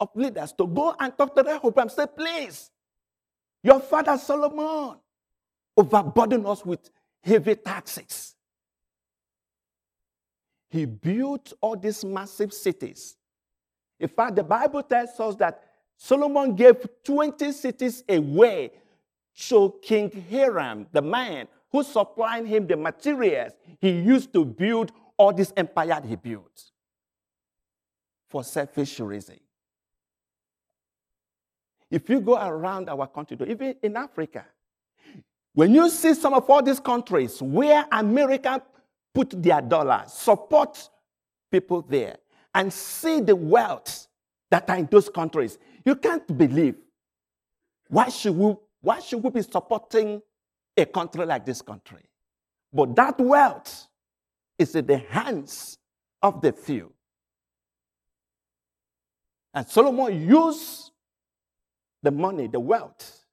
[0.00, 1.88] of leaders to go and talk to Rehoboam.
[1.88, 2.70] Say, please,
[3.62, 4.96] your father Solomon
[5.76, 6.90] overburdened us with
[7.22, 8.34] heavy taxes.
[10.70, 13.16] He built all these massive cities.
[13.98, 15.62] In fact, the Bible tells us that
[15.98, 18.70] Solomon gave 20 cities away
[19.36, 25.32] to King Hiram, the man who supplied him the materials he used to build all
[25.32, 26.70] this empire he built
[28.28, 29.40] for selfish reasons.
[31.90, 34.46] If you go around our country, even in Africa,
[35.54, 38.62] when you see some of all these countries where America
[39.12, 40.88] put their dollars, support
[41.50, 42.18] people there,
[42.54, 44.06] and see the wealth
[44.50, 46.76] that are in those countries, you can't believe.
[47.88, 50.20] Why should we, why should we be supporting
[50.76, 52.04] a country like this country?
[52.70, 53.86] But that wealth
[54.58, 55.78] is in the hands
[56.20, 56.92] of the few.
[59.54, 60.90] And Solomon used
[62.02, 63.24] the money, the wealth,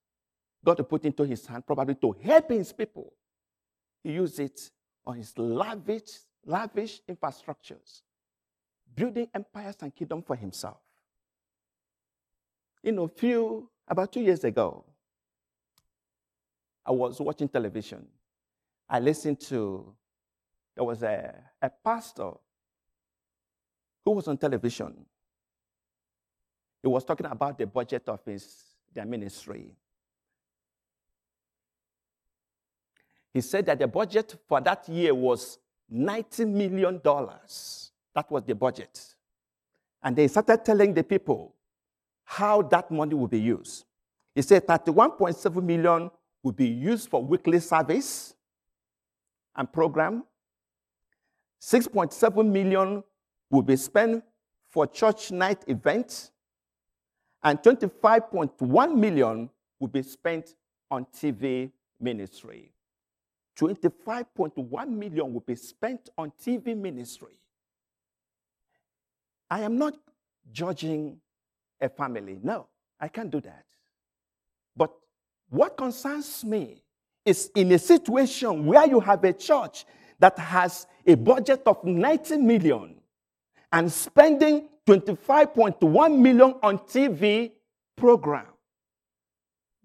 [0.63, 3.11] God put into his hand, probably to help his people.
[4.01, 4.71] He used it
[5.05, 8.03] on his lavish, lavish infrastructures,
[8.95, 10.84] building empires and kingdom for himself
[12.85, 14.85] you know, few about two years ago,
[16.85, 18.05] I was watching television.
[18.87, 19.91] I listened to
[20.75, 22.31] there was a, a pastor
[24.03, 24.93] who was on television.
[26.83, 29.71] He was talking about the budget of his their ministry.
[33.33, 35.57] He said that the budget for that year was
[35.91, 37.01] $90 million.
[37.03, 39.15] That was the budget.
[40.03, 41.54] And they started telling the people
[42.25, 43.85] how that money will be used.
[44.33, 46.11] He said 31.7 million
[46.43, 48.35] will be used for weekly service.
[49.55, 50.23] and program.
[51.61, 53.03] 6.7 million
[53.49, 54.23] will be spent
[54.69, 56.31] for church night events,
[57.43, 60.55] and 25.1 million will be spent
[60.91, 62.71] on TV ministry.
[63.57, 67.39] 25.1 million will be spent on TV ministry.
[69.49, 69.93] I am not
[70.51, 71.21] judging
[71.81, 72.39] a family.
[72.41, 72.67] No,
[72.99, 73.65] I can't do that.
[74.75, 74.91] But
[75.49, 76.83] what concerns me
[77.25, 79.85] is in a situation where you have a church
[80.19, 82.95] that has a budget of 90 million
[83.71, 87.51] and spending 25.1 million on TV
[87.95, 88.47] program.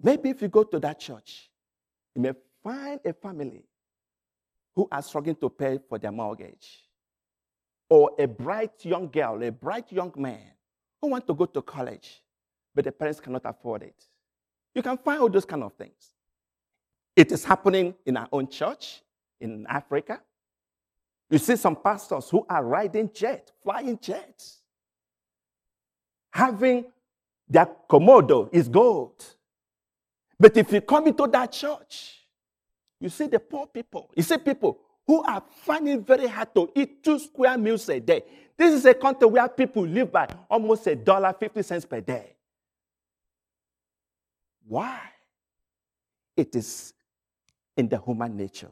[0.02, 1.50] Maybe if you go to that church,
[2.14, 3.64] you may find a family
[4.76, 6.84] who are struggling to pay for their mortgage,
[7.88, 10.52] or a bright young girl, a bright young man
[11.00, 12.22] who want to go to college,
[12.74, 14.04] but the parents cannot afford it.
[14.74, 16.12] You can find all those kind of things.
[17.16, 19.02] It is happening in our own church
[19.40, 20.20] in Africa.
[21.28, 24.58] You see some pastors who are riding jets, flying jets,
[26.32, 26.86] having
[27.48, 29.24] their komodo is gold.
[30.38, 32.16] But if you come into that church,
[33.00, 34.10] you see the poor people.
[34.14, 34.78] You see people
[35.10, 38.22] who are finding it very hard to eat two square meals a day.
[38.56, 42.36] This is a country where people live by almost a dollar fifty cents per day.
[44.68, 45.00] Why?
[46.36, 46.94] It is
[47.76, 48.70] in the human nature.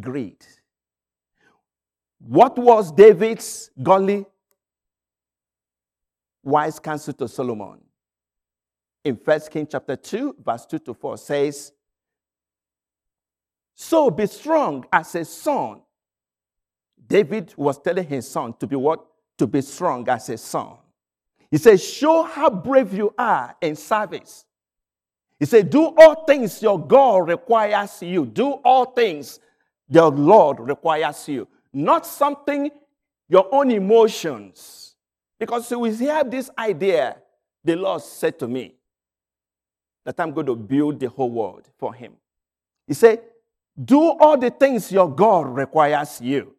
[0.00, 0.44] Greed.
[2.18, 4.26] What was David's godly
[6.42, 7.78] wise counsel to Solomon?
[9.04, 11.72] In 1 Kings chapter 2, verse 2 to 4 says,
[13.80, 15.82] So be strong as a son.
[17.06, 19.06] David was telling his son to be what?
[19.38, 20.78] To be strong as a son.
[21.48, 24.44] He says, Show how brave you are in service.
[25.38, 28.26] He said, Do all things your God requires you.
[28.26, 29.38] Do all things
[29.88, 31.46] the Lord requires you.
[31.72, 32.72] Not something
[33.28, 34.96] your own emotions.
[35.38, 37.18] Because we have this idea,
[37.62, 38.74] the Lord said to me
[40.04, 42.14] that I'm going to build the whole world for Him.
[42.84, 43.20] He said,
[43.82, 46.54] Do all the things your God requires you.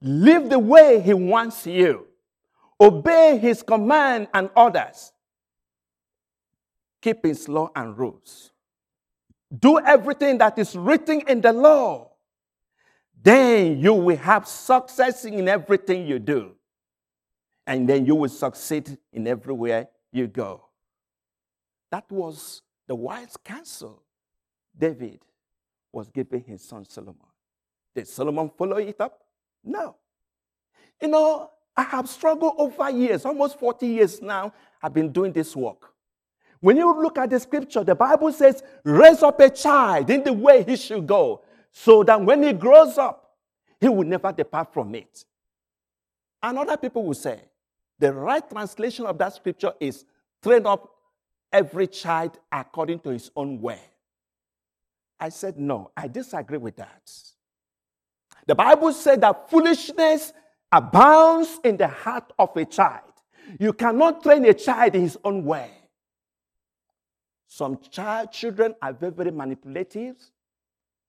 [0.00, 2.06] Live the way He wants you.
[2.80, 5.12] Obey His command and orders
[7.04, 8.50] keep his law and rules.
[9.56, 12.12] Do everything that is written in the law.
[13.22, 16.52] Then you will have success in everything you do.
[17.66, 20.64] And then you will succeed in everywhere you go.
[21.90, 24.02] That was the wise counsel
[24.76, 25.20] David
[25.94, 27.16] was giving his son Solomon.
[27.94, 29.20] Did Solomon follow it up?
[29.62, 29.96] No.
[31.00, 34.52] You know, I have struggled over years, almost 40 years now,
[34.82, 35.92] I've been doing this work.
[36.60, 40.32] When you look at the scripture, the Bible says, raise up a child in the
[40.32, 43.32] way he should go, so that when he grows up,
[43.80, 45.24] he will never depart from it.
[46.42, 47.40] And other people will say,
[47.98, 50.04] the right translation of that scripture is
[50.42, 50.90] train up
[51.52, 53.80] every child according to his own way.
[55.18, 57.10] I said, no, I disagree with that.
[58.46, 60.32] The Bible said that foolishness
[60.70, 63.12] abounds in the heart of a child.
[63.58, 65.70] You cannot train a child in his own way.
[67.46, 70.16] Some child children are very, very manipulative.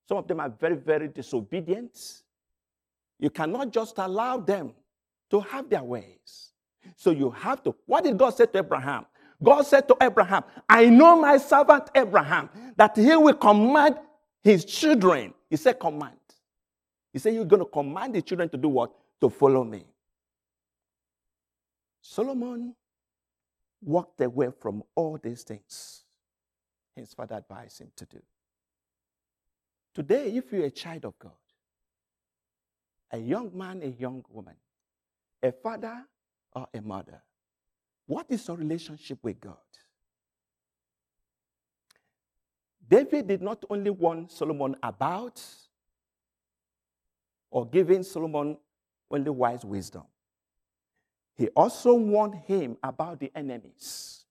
[0.07, 2.21] Some of them are very, very disobedient.
[3.19, 4.73] You cannot just allow them
[5.31, 6.51] to have their ways.
[6.95, 7.75] So you have to.
[7.85, 9.05] What did God say to Abraham?
[9.43, 13.97] God said to Abraham, I know my servant Abraham, that he will command
[14.43, 15.33] his children.
[15.49, 16.17] He said, command.
[17.11, 18.91] He said, You're going to command the children to do what?
[19.21, 19.85] To follow me.
[22.01, 22.75] Solomon
[23.81, 26.05] walked away from all these things
[26.95, 28.21] his father advised him to do.
[29.93, 31.31] Today, if you're a child of God,
[33.11, 34.55] a young man, a young woman,
[35.43, 36.05] a father
[36.53, 37.21] or a mother,
[38.05, 39.57] what is your relationship with God?
[42.87, 45.41] David did not only warn Solomon about
[47.49, 48.57] or giving Solomon
[49.09, 50.03] only wise wisdom,
[51.35, 54.25] he also warned him about the enemies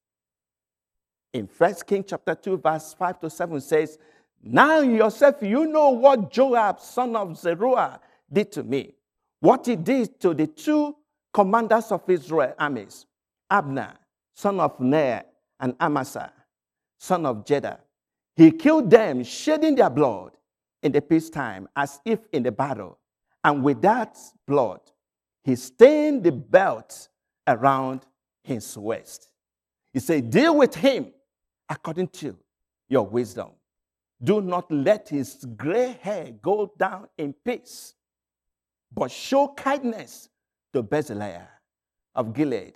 [1.34, 3.98] in First King chapter 2, verse 5 to 7 says,
[4.40, 8.00] Now yourself, you know what Joab, son of Zeruiah,
[8.32, 8.94] did to me.
[9.40, 10.96] What he did to the two
[11.32, 13.04] commanders of Israel armies,
[13.51, 13.95] Abner,
[14.34, 15.24] son of Ner,
[15.61, 16.32] and Amasa,
[16.99, 17.78] son of Jedah.
[18.36, 20.32] He killed them, shedding their blood
[20.82, 22.99] in the peacetime, as if in the battle.
[23.42, 24.80] And with that blood,
[25.45, 27.09] he stained the belt
[27.47, 28.07] around
[28.42, 29.30] his waist.
[29.92, 31.12] He said, Deal with him
[31.68, 32.36] according to
[32.88, 33.51] your wisdom.
[34.22, 37.95] Do not let his gray hair go down in peace,
[38.92, 40.28] but show kindness
[40.72, 41.40] to Barzillai
[42.14, 42.74] of Gilead,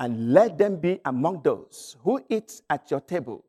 [0.00, 3.44] and let them be among those who eat at your table.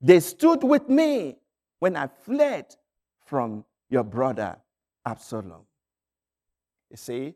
[0.00, 1.36] They stood with me
[1.78, 2.76] when I fled
[3.24, 4.58] from your brother
[5.06, 5.62] Absalom.
[6.90, 7.34] You see,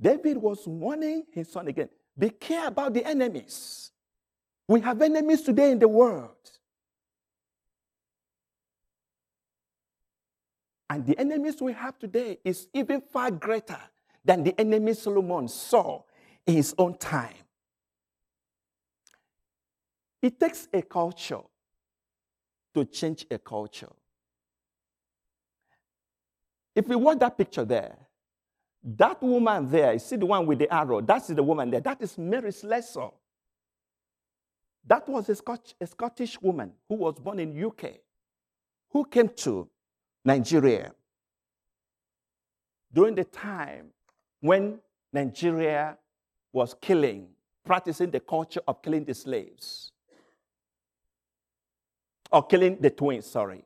[0.00, 3.90] David was warning his son again be care about the enemies.
[4.66, 6.30] We have enemies today in the world.
[10.88, 13.80] And the enemies we have today is even far greater
[14.24, 16.02] than the enemies Solomon saw
[16.46, 17.34] in his own time.
[20.20, 21.40] It takes a culture
[22.74, 23.92] to change a culture.
[26.74, 27.96] If we want that picture there,
[28.82, 31.80] that woman there, you see the one with the arrow, that's the woman there.
[31.80, 33.08] That is Mary Slessor.
[34.86, 38.00] That was a, Scotch, a Scottish woman who was born in UK,
[38.90, 39.68] who came to
[40.24, 40.92] Nigeria
[42.92, 43.86] during the time
[44.40, 44.78] when
[45.12, 45.96] Nigeria
[46.54, 47.26] was killing,
[47.64, 49.90] practicing the culture of killing the slaves,
[52.30, 53.64] or killing the twins, sorry.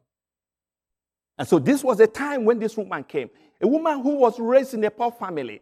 [1.36, 3.30] And so this was a time when this woman came.
[3.60, 5.60] A woman who was raised in a poor family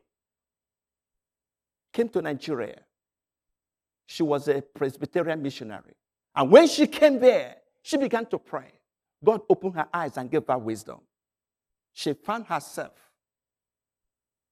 [1.93, 2.81] came to Nigeria.
[4.07, 5.95] She was a Presbyterian missionary.
[6.35, 8.71] And when she came there, she began to pray.
[9.25, 11.01] God opened her eyes and gave her wisdom.
[11.93, 12.93] She found herself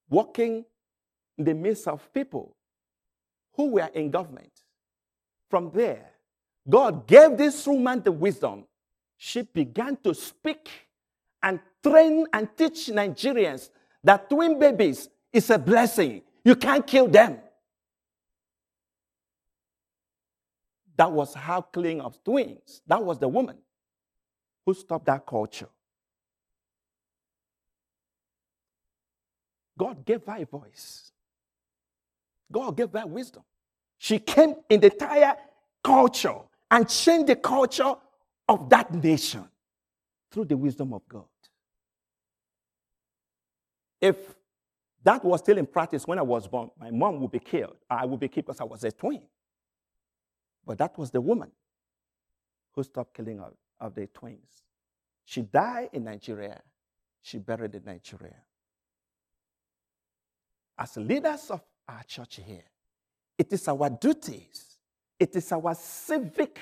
[0.09, 0.65] walking
[1.37, 2.55] in the midst of people
[3.55, 4.51] who were in government.
[5.49, 6.11] From there,
[6.67, 8.65] God gave this woman the wisdom.
[9.17, 10.69] She began to speak
[11.41, 13.69] and train and teach Nigerians
[14.03, 16.21] that twin babies is a blessing.
[16.43, 17.39] You can't kill them.
[20.97, 22.81] That was how killing of twins.
[22.87, 23.57] That was the woman
[24.65, 25.69] who stopped that culture.
[29.77, 31.11] God gave her a voice.
[32.55, 33.43] God gave her wisdom.
[33.97, 35.35] She came in the entire
[35.83, 36.37] culture
[36.71, 37.95] and changed the culture
[38.47, 39.43] of that nation
[40.31, 41.25] through the wisdom of God.
[43.99, 44.15] If
[45.03, 47.75] that was still in practice when I was born, my mom would be killed.
[47.89, 49.23] I would be killed because I was a twin.
[50.65, 51.51] But that was the woman
[52.71, 53.51] who stopped killing of,
[53.81, 54.63] of the twins.
[55.25, 56.61] She died in Nigeria.
[57.21, 58.37] She buried in Nigeria.
[60.77, 62.63] As leaders of our church here,
[63.37, 64.77] it is our duties,
[65.19, 66.59] it is our civic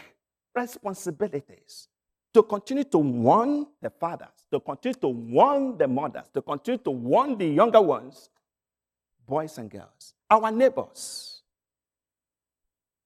[0.56, 1.88] responsibilities
[2.34, 6.92] to continue to warn the fathers, to continue to warn the mothers, to continue to
[6.92, 8.30] warn the younger ones,
[9.28, 11.42] boys and girls, our neighbors,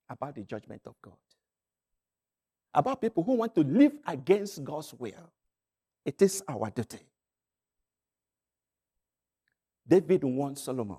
[0.10, 1.14] about the judgment of God,
[2.74, 5.32] about people who want to live against God's will.
[6.06, 7.00] It is our duty.
[9.86, 10.98] David warned Solomon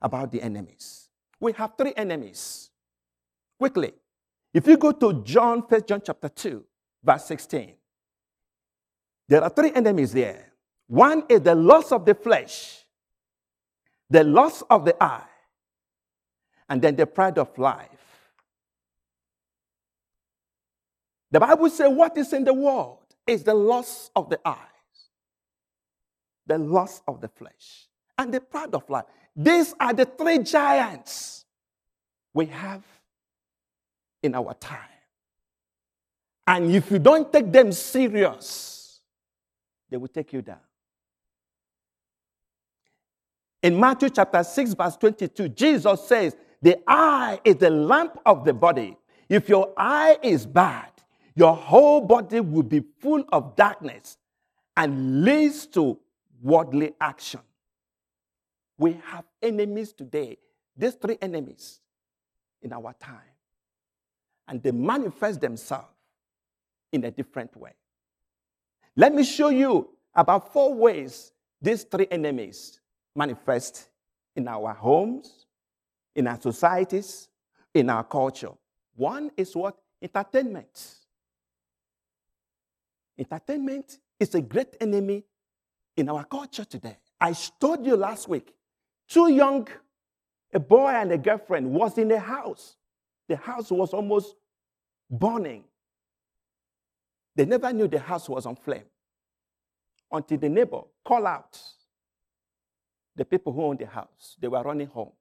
[0.00, 1.08] about the enemies.
[1.38, 2.70] We have three enemies.
[3.58, 3.92] Quickly,
[4.52, 6.64] if you go to John, 1 John chapter 2,
[7.02, 7.74] verse 16,
[9.28, 10.52] there are three enemies there.
[10.88, 12.84] One is the loss of the flesh,
[14.08, 15.22] the loss of the eye,
[16.68, 17.88] and then the pride of life.
[21.30, 24.56] The Bible says, What is in the world is the loss of the eyes,
[26.46, 27.86] the loss of the flesh,
[28.18, 29.04] and the pride of life.
[29.42, 31.46] These are the three giants
[32.34, 32.82] we have
[34.22, 34.78] in our time.
[36.46, 39.00] And if you don't take them serious,
[39.88, 40.60] they will take you down.
[43.62, 48.52] In Matthew chapter 6, verse 22, Jesus says, The eye is the lamp of the
[48.52, 48.98] body.
[49.26, 50.90] If your eye is bad,
[51.34, 54.18] your whole body will be full of darkness
[54.76, 55.98] and leads to
[56.42, 57.40] worldly action.
[58.80, 60.38] We have enemies today,
[60.74, 61.80] these three enemies
[62.62, 63.36] in our time,
[64.48, 65.92] and they manifest themselves
[66.90, 67.72] in a different way.
[68.96, 72.80] Let me show you about four ways these three enemies
[73.14, 73.90] manifest
[74.34, 75.44] in our homes,
[76.16, 77.28] in our societies,
[77.74, 78.52] in our culture.
[78.96, 79.76] One is what?
[80.00, 80.94] Entertainment.
[83.18, 85.22] Entertainment is a great enemy
[85.98, 86.96] in our culture today.
[87.20, 88.54] I told you last week,
[89.10, 89.68] two young,
[90.54, 92.76] a boy and a girlfriend was in the house.
[93.28, 94.36] The house was almost
[95.10, 95.64] burning.
[97.36, 98.86] They never knew the house was on flame
[100.10, 101.60] until the neighbor called out
[103.16, 104.36] the people who owned the house.
[104.40, 105.12] They were running home.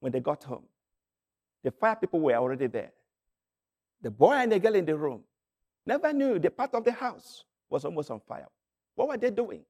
[0.00, 0.64] When they got home,
[1.62, 2.92] the fire people were already there.
[4.02, 5.22] The boy and the girl in the room
[5.86, 8.48] Never knew the part of the house was almost on fire.
[8.94, 9.64] What were they doing?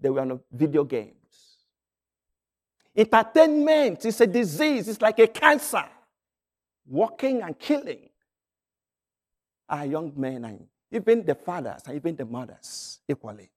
[0.00, 1.45] They were on video games.
[2.96, 5.84] Entertainment is a disease, it's like a cancer,
[6.86, 8.08] walking and killing
[9.68, 13.50] our young men and even the fathers and even the mothers equally.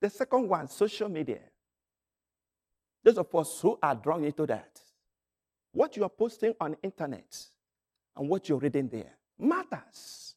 [0.00, 1.40] The second one, social media.
[3.02, 4.80] Those of us who are drawn into that,
[5.72, 7.46] what you are posting on internet
[8.16, 10.34] and what you're reading there matters.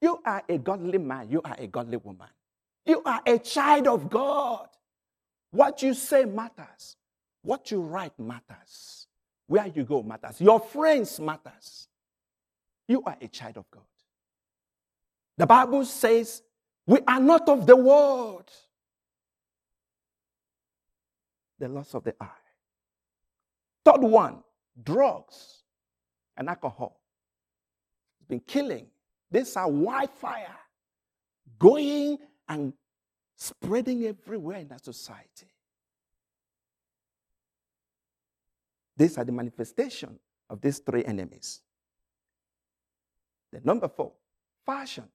[0.00, 2.28] You are a godly man, you are a godly woman.
[2.84, 4.68] You are a child of God.
[5.50, 6.96] What you say matters.
[7.42, 9.06] What you write matters.
[9.46, 10.40] Where you go matters.
[10.40, 11.88] Your friends matters.
[12.86, 13.82] You are a child of God.
[15.36, 16.42] The Bible says
[16.86, 18.50] we are not of the world.
[21.58, 22.28] The loss of the eye.
[23.84, 24.42] Third one,
[24.82, 25.62] drugs
[26.36, 27.00] and alcohol.
[28.18, 28.86] It's been killing.
[29.30, 30.56] These are wildfire
[31.58, 32.72] going and
[33.40, 35.48] spreading everywhere in our society.
[38.94, 40.18] These are the manifestation
[40.50, 41.62] of these three enemies.
[43.50, 44.12] The number four,
[44.66, 45.08] fashions,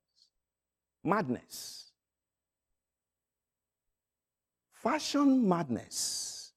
[1.04, 1.92] madness.
[4.74, 6.52] Fashion madness.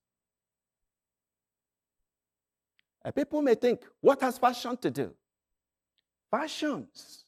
[3.04, 5.14] And people may think, what has fashion to do?
[6.30, 7.24] Fashions.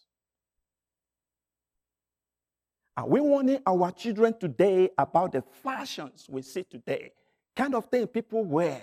[3.00, 7.12] Are we warning our children today about the fashions we see today?
[7.56, 8.82] Kind of thing people wear.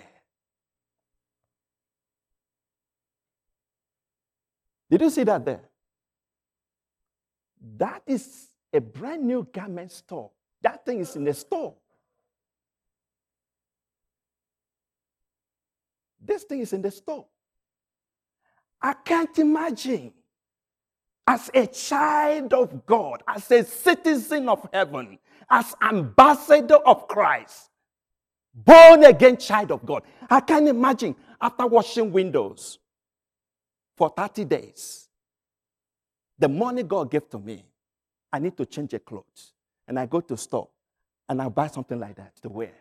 [4.90, 5.60] Did you see that there?
[7.76, 10.32] That is a brand new garment store.
[10.62, 11.76] That thing is in the store.
[16.20, 17.24] This thing is in the store.
[18.82, 20.12] I can't imagine
[21.28, 25.18] as a child of God, as a citizen of heaven,
[25.50, 27.68] as ambassador of Christ,
[28.54, 30.04] born again child of God.
[30.30, 32.78] I can imagine after washing windows
[33.94, 35.10] for 30 days,
[36.38, 37.62] the money God gave to me,
[38.32, 39.52] I need to change a clothes.
[39.86, 40.68] And I go to store
[41.28, 42.72] and I buy something like that to wear.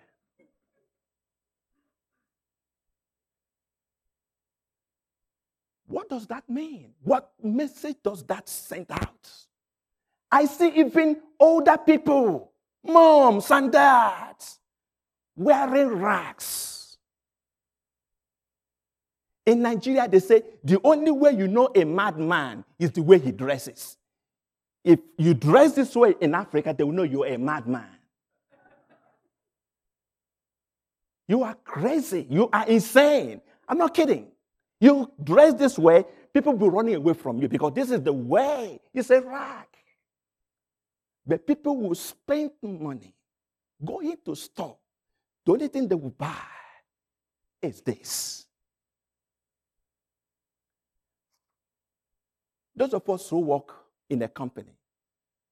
[5.87, 6.93] What does that mean?
[7.01, 9.29] What message does that send out?
[10.31, 12.51] I see even older people,
[12.83, 14.59] moms and dads,
[15.35, 16.97] wearing rags.
[19.45, 23.31] In Nigeria, they say the only way you know a madman is the way he
[23.31, 23.97] dresses.
[24.83, 27.87] If you dress this way in Africa, they will know you're a madman.
[31.29, 32.27] You are crazy.
[32.29, 33.41] You are insane.
[33.67, 34.27] I'm not kidding.
[34.79, 38.13] You dress this way, people will be running away from you because this is the
[38.13, 38.79] way.
[38.93, 39.65] It's a rag.
[41.25, 43.13] But people will spend money
[43.83, 44.77] going to store.
[45.45, 46.35] The only thing they will buy
[47.61, 48.45] is this.
[52.75, 53.73] Those of us who work
[54.09, 54.77] in a company,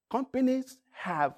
[0.08, 1.34] companies have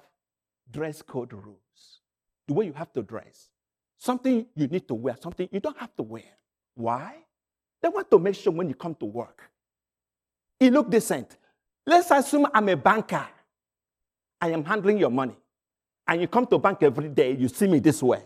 [0.71, 2.01] dress code rules.
[2.47, 3.49] The way you have to dress.
[3.97, 6.37] Something you need to wear, something you don't have to wear.
[6.75, 7.15] Why?
[7.81, 9.49] They want to make sure when you come to work,
[10.59, 11.37] you look decent.
[11.85, 13.25] Let's assume I'm a banker.
[14.41, 15.35] I am handling your money.
[16.07, 18.23] And you come to bank every day, you see me this way.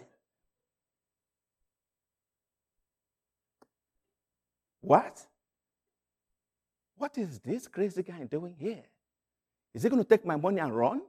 [4.81, 5.21] What?
[6.97, 8.83] What is this crazy guy doing here?
[9.73, 11.01] Is he going to take my money and run?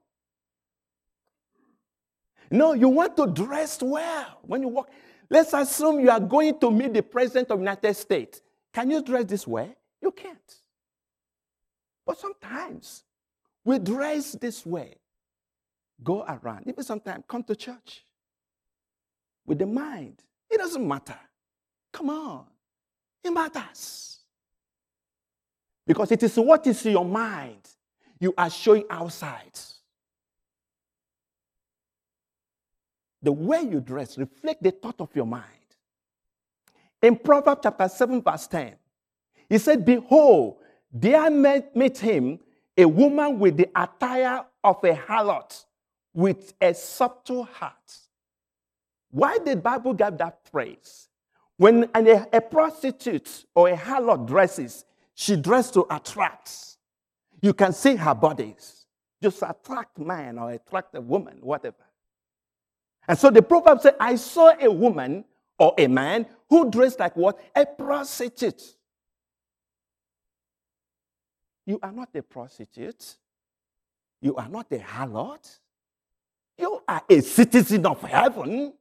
[2.50, 4.90] No, you want to dress well when you walk.
[5.34, 8.40] Let's assume you are going to meet the president of the United States.
[8.72, 9.74] Can you dress this way?
[10.00, 10.54] You can't.
[12.06, 13.02] But sometimes
[13.64, 14.94] we dress this way,
[16.04, 16.68] go around.
[16.68, 18.04] Even sometimes come to church
[19.44, 20.22] with the mind.
[20.48, 21.18] It doesn't matter.
[21.92, 22.44] Come on.
[23.24, 24.20] It matters.
[25.84, 27.68] Because it is what is in your mind
[28.20, 29.58] you are showing outside.
[33.24, 35.44] The way you dress reflect the thought of your mind.
[37.02, 38.74] In Proverbs chapter 7, verse 10,
[39.48, 40.56] he said, Behold,
[40.92, 42.38] there met, met him
[42.76, 45.64] a woman with the attire of a harlot
[46.12, 47.98] with a subtle heart.
[49.10, 51.08] Why did Bible give that phrase?
[51.56, 56.76] When a, a prostitute or a harlot dresses, she dresses to attract.
[57.40, 58.86] You can see her bodies.
[59.22, 61.76] Just attract man or attract a woman, whatever.
[63.06, 65.24] And so the proverb said, I saw a woman
[65.58, 67.38] or a man who dressed like what?
[67.54, 68.62] A prostitute.
[71.66, 73.16] You are not a prostitute.
[74.20, 75.58] You are not a harlot.
[76.58, 78.74] You are a citizen of heaven.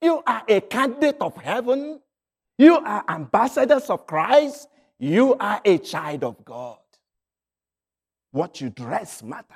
[0.00, 2.00] You are a candidate of heaven.
[2.58, 4.68] You are ambassadors of Christ.
[4.98, 6.78] You are a child of God.
[8.30, 9.46] What you dress matters.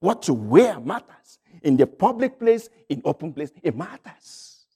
[0.00, 1.37] What you wear matters.
[1.62, 4.66] In the public place, in open place, it matters.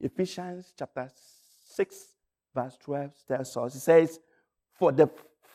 [0.00, 1.10] Ephesians chapter
[1.70, 1.96] 6,
[2.54, 4.20] verse 12 tells us, it says,
[4.78, 5.08] For the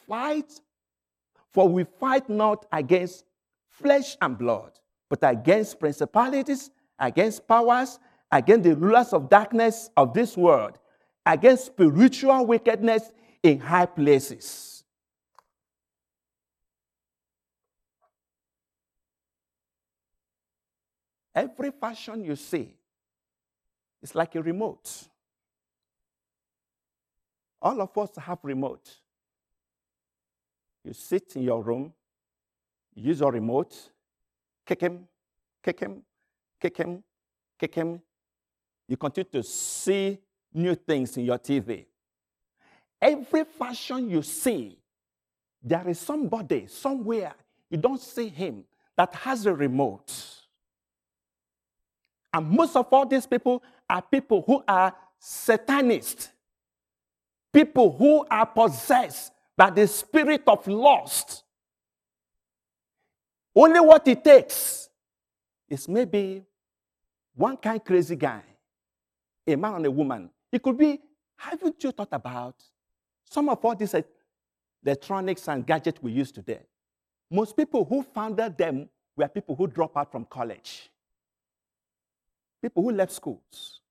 [0.08, 0.52] fight,
[1.52, 3.26] for we fight not against
[3.68, 4.72] flesh and blood,
[5.08, 8.00] but against principalities, against powers,
[8.32, 10.80] against the rulers of darkness of this world,
[11.26, 13.12] against spiritual wickedness
[13.44, 14.79] in high places.
[21.40, 22.76] Every fashion you see
[24.04, 25.08] is like a remote.
[27.62, 28.90] All of us have remote.
[30.84, 31.94] You sit in your room,
[32.94, 33.74] use your remote,
[34.66, 35.08] kick him,
[35.64, 36.02] kick him,
[36.62, 37.04] kick him,
[37.58, 38.02] kick him.
[38.90, 40.20] You continue to see
[40.54, 41.86] new things in your TV.
[43.02, 44.78] Every fashion you see,
[45.64, 47.34] there is somebody somewhere,
[47.70, 48.66] you don't see him,
[48.98, 50.12] that has a remote.
[52.34, 56.30] And most of all these people are people who are satanists,
[57.52, 61.44] people who are possessed by the spirit of lust.
[63.56, 64.90] Only what it takes
[65.68, 66.44] is maybe
[67.36, 68.44] one kind crazy guy,
[69.48, 70.30] a man and a woman.
[70.52, 71.00] It could be,
[71.36, 72.56] haven't you thought about
[73.26, 73.96] some of all these
[74.86, 76.62] electronics and gadgets we use today?
[77.32, 80.90] Most people who founded them were people who dropped out from college.
[82.62, 83.82] People who left schools.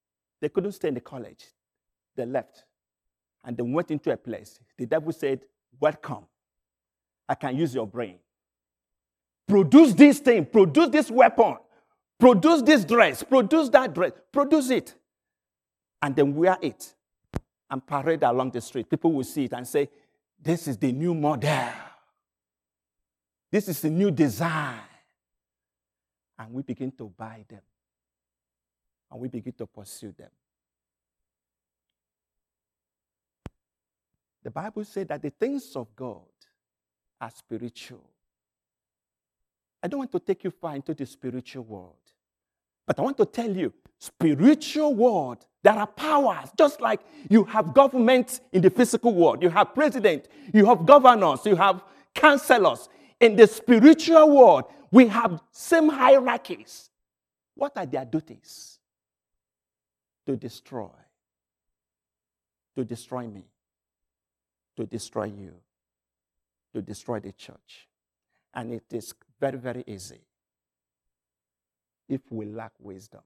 [0.41, 1.45] They couldn't stay in the college.
[2.17, 2.65] They left.
[3.45, 4.61] And they went into a place.
[4.77, 5.41] The devil said,
[5.81, 6.27] Welcome.
[7.29, 8.19] I can use your brain.
[9.47, 11.57] Produce this thing, produce this weapon,
[12.19, 14.95] produce this dress, produce that dress, produce it.
[16.03, 16.95] And then wear it
[17.71, 18.89] and parade along the street.
[18.89, 19.89] People will see it and say,
[20.41, 21.71] This is the new model.
[23.51, 24.81] This is the new design.
[26.39, 27.63] And we begin to buy them.
[29.11, 30.31] And we begin to pursue them.
[34.43, 36.23] The Bible said that the things of God
[37.21, 38.09] are spiritual.
[39.83, 41.97] I don't want to take you far into the spiritual world,
[42.87, 47.75] but I want to tell you spiritual world there are powers just like you have
[47.75, 51.83] government in the physical world you have president you have governors you have
[52.15, 52.89] counselors
[53.21, 56.91] in the spiritual world we have same hierarchies
[57.55, 58.78] what are their duties
[60.29, 60.91] to destroy
[62.77, 63.47] to destroy me
[64.79, 65.55] to destroy you,
[66.73, 67.89] to destroy the church.
[68.55, 70.21] And it is very, very easy
[72.09, 73.23] if we lack wisdom,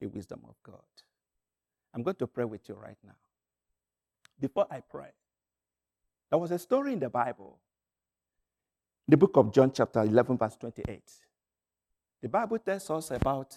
[0.00, 0.86] the wisdom of God.
[1.92, 3.16] I'm going to pray with you right now.
[4.38, 5.10] Before I pray,
[6.30, 7.58] there was a story in the Bible,
[9.08, 11.02] the book of John, chapter 11, verse 28.
[12.22, 13.56] The Bible tells us about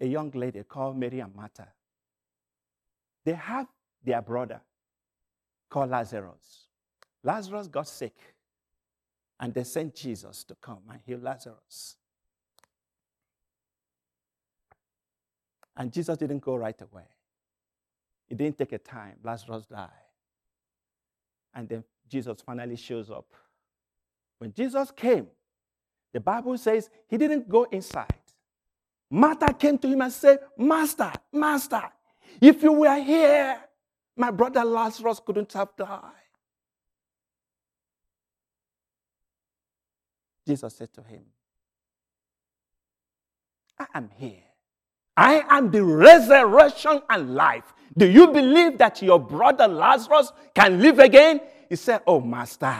[0.00, 1.68] a young lady called Mary and Martha.
[3.24, 3.66] They have
[4.04, 4.60] their brother
[5.68, 6.68] called Lazarus.
[7.22, 8.16] Lazarus got sick,
[9.40, 11.96] and they sent Jesus to come and heal Lazarus.
[15.76, 17.04] And Jesus didn't go right away.
[18.28, 19.14] It didn't take a time.
[19.22, 19.88] Lazarus died.
[21.54, 23.26] And then Jesus finally shows up.
[24.38, 25.28] When Jesus came,
[26.12, 28.17] the Bible says he didn't go inside.
[29.10, 31.82] Martha came to him and said, Master, Master,
[32.40, 33.58] if you were here,
[34.16, 36.12] my brother Lazarus couldn't have died.
[40.46, 41.22] Jesus said to him,
[43.78, 44.42] I am here.
[45.16, 47.74] I am the resurrection and life.
[47.96, 51.40] Do you believe that your brother Lazarus can live again?
[51.68, 52.76] He said, Oh, Master,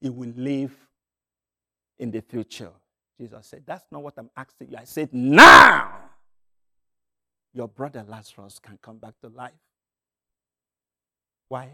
[0.00, 0.76] he will live
[1.98, 2.70] in the future.
[3.18, 4.76] Jesus said, That's not what I'm asking you.
[4.78, 5.92] I said, Now
[7.52, 9.52] your brother Lazarus can come back to life.
[11.48, 11.70] Why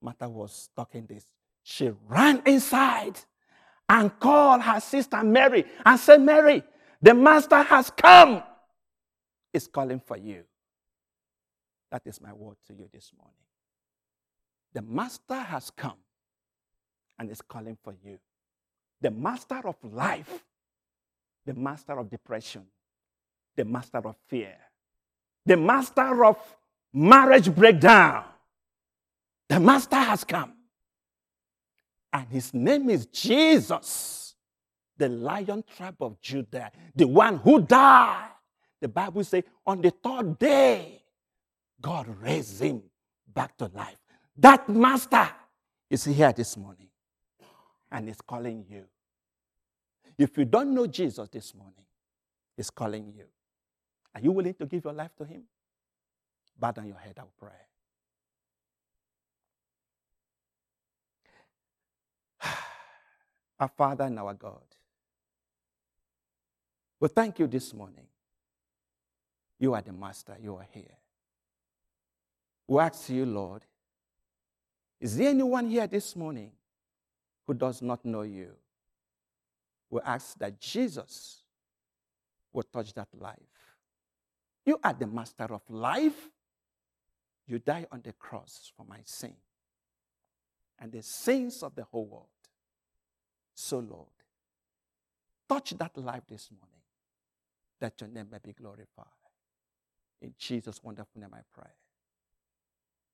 [0.00, 1.24] Martha was talking this,
[1.62, 3.18] she ran inside
[3.88, 6.62] and called her sister Mary and said, Mary,
[7.00, 8.42] the master has come.
[9.52, 10.44] Is calling for you.
[11.90, 13.34] That is my word to you this morning.
[14.72, 15.98] The master has come
[17.18, 18.18] and is calling for you.
[19.02, 20.42] The master of life,
[21.44, 22.66] the master of depression,
[23.56, 24.56] the master of fear,
[25.44, 26.36] the master of
[26.92, 28.24] marriage breakdown,
[29.52, 30.54] The Master has come.
[32.10, 34.34] And his name is Jesus,
[34.96, 38.30] the lion tribe of Judah, the one who died.
[38.80, 41.02] The Bible says on the third day,
[41.82, 42.82] God raised him
[43.28, 43.98] back to life.
[44.38, 45.28] That Master
[45.90, 46.88] is here this morning
[47.90, 48.84] and is calling you.
[50.22, 51.84] If you don't know Jesus this morning,
[52.56, 53.24] he's calling you.
[54.14, 55.42] Are you willing to give your life to him?
[56.56, 57.50] Bow down your head, I will pray.
[63.58, 64.62] Our Father and our God,
[67.00, 68.06] we thank you this morning.
[69.58, 70.98] You are the Master, you are here.
[72.68, 73.62] We ask you, Lord,
[75.00, 76.52] is there anyone here this morning
[77.44, 78.52] who does not know you?
[79.92, 81.42] We ask that Jesus
[82.50, 83.36] will touch that life.
[84.64, 86.30] You are the Master of life.
[87.46, 89.34] You die on the cross for my sin
[90.78, 92.26] and the sins of the whole world.
[93.54, 94.08] So, Lord,
[95.46, 96.80] touch that life this morning
[97.78, 99.06] that your name may be glorified.
[100.22, 101.70] In Jesus' wonderful name I pray.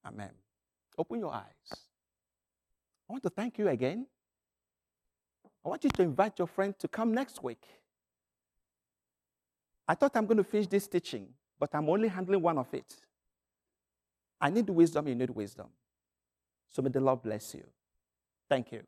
[0.06, 0.30] Amen.
[0.96, 1.72] Open your eyes.
[1.72, 4.06] I want to thank you again.
[5.64, 7.62] I want you to invite your friend to come next week.
[9.86, 11.28] I thought I'm going to finish this teaching,
[11.58, 12.96] but I'm only handling one of it.
[14.40, 15.68] I need wisdom, you need wisdom.
[16.70, 17.64] So may the Lord bless you.
[18.48, 18.82] Thank you.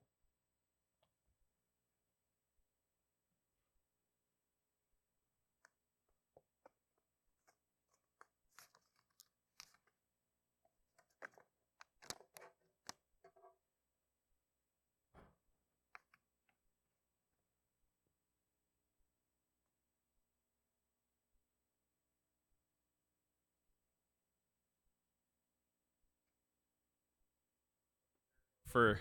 [28.71, 29.01] For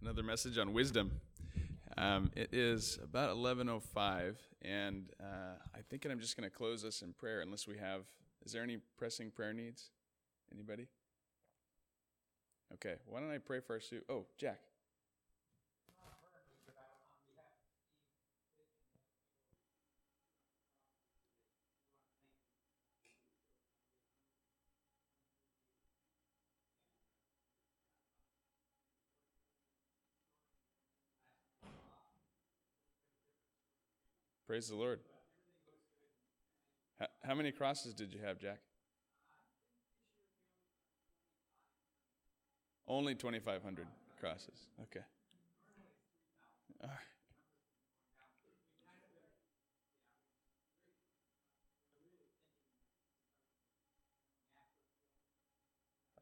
[0.00, 1.12] another message on wisdom.
[1.98, 7.02] Um, it is about 11:05, and uh, I think I'm just going to close us
[7.02, 8.02] in prayer, unless we have.
[8.46, 9.90] Is there any pressing prayer needs?
[10.52, 10.86] Anybody?
[12.72, 12.94] Okay.
[13.06, 14.04] Why don't I pray for our suit?
[14.08, 14.60] Oh, Jack.
[34.50, 34.98] Praise the Lord.
[37.22, 38.58] How, many crosses did you have, Jack?
[42.88, 43.86] Only 2,500
[44.18, 44.66] crosses.
[44.82, 45.04] Okay.
[46.82, 46.98] All right.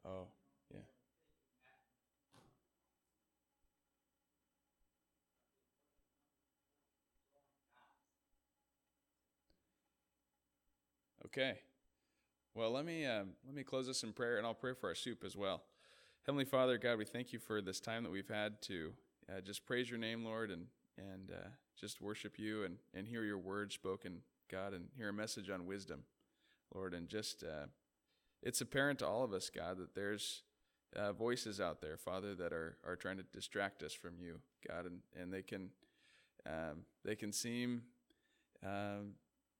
[0.05, 0.27] Oh,
[11.39, 11.57] Okay.
[12.53, 14.95] Well, let me um, let me close this in prayer, and I'll pray for our
[14.95, 15.63] soup as well.
[16.25, 18.91] Heavenly Father, God, we thank you for this time that we've had to
[19.29, 20.65] uh, just praise your name, Lord, and
[20.97, 21.47] and uh,
[21.79, 24.17] just worship you and and hear your word spoken,
[24.51, 26.03] God, and hear a message on wisdom,
[26.75, 27.67] Lord, and just uh,
[28.43, 30.43] it's apparent to all of us, God, that there's
[30.93, 34.85] uh, voices out there, Father, that are are trying to distract us from you, God,
[34.85, 35.69] and and they can
[36.45, 37.83] um, they can seem
[38.61, 39.13] um,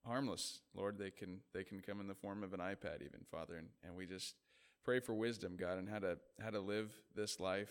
[0.06, 0.98] harmless, Lord.
[0.98, 3.96] They can they can come in the form of an iPad, even Father, and, and
[3.96, 4.36] we just
[4.84, 7.70] pray for wisdom, God, and how to how to live this life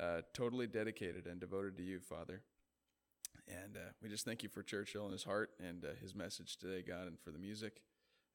[0.00, 2.42] uh, totally dedicated and devoted to you, Father.
[3.48, 6.56] And uh, we just thank you for Churchill and his heart and uh, his message
[6.56, 7.82] today, God, and for the music.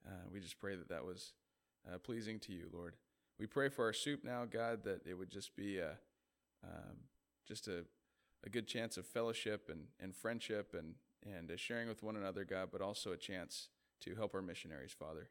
[0.06, 1.32] Uh, we just pray that that was
[1.90, 2.94] uh, pleasing to you, Lord.
[3.38, 5.92] We pray for our soup now, God, that it would just be a,
[6.62, 6.96] um,
[7.48, 7.84] just a,
[8.44, 10.94] a good chance of fellowship and, and friendship and,
[11.24, 13.68] and uh, sharing with one another, God, but also a chance
[14.00, 15.28] to help our missionaries, Father.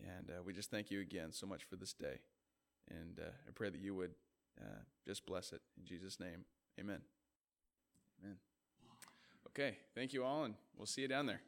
[0.00, 2.20] And uh, we just thank you again so much for this day.
[2.88, 4.12] And uh, I pray that you would
[4.60, 5.60] uh, just bless it.
[5.78, 6.44] In Jesus' name,
[6.80, 7.00] amen.
[8.22, 8.36] Amen.
[9.48, 11.40] Okay, thank you all, and we'll see you down there.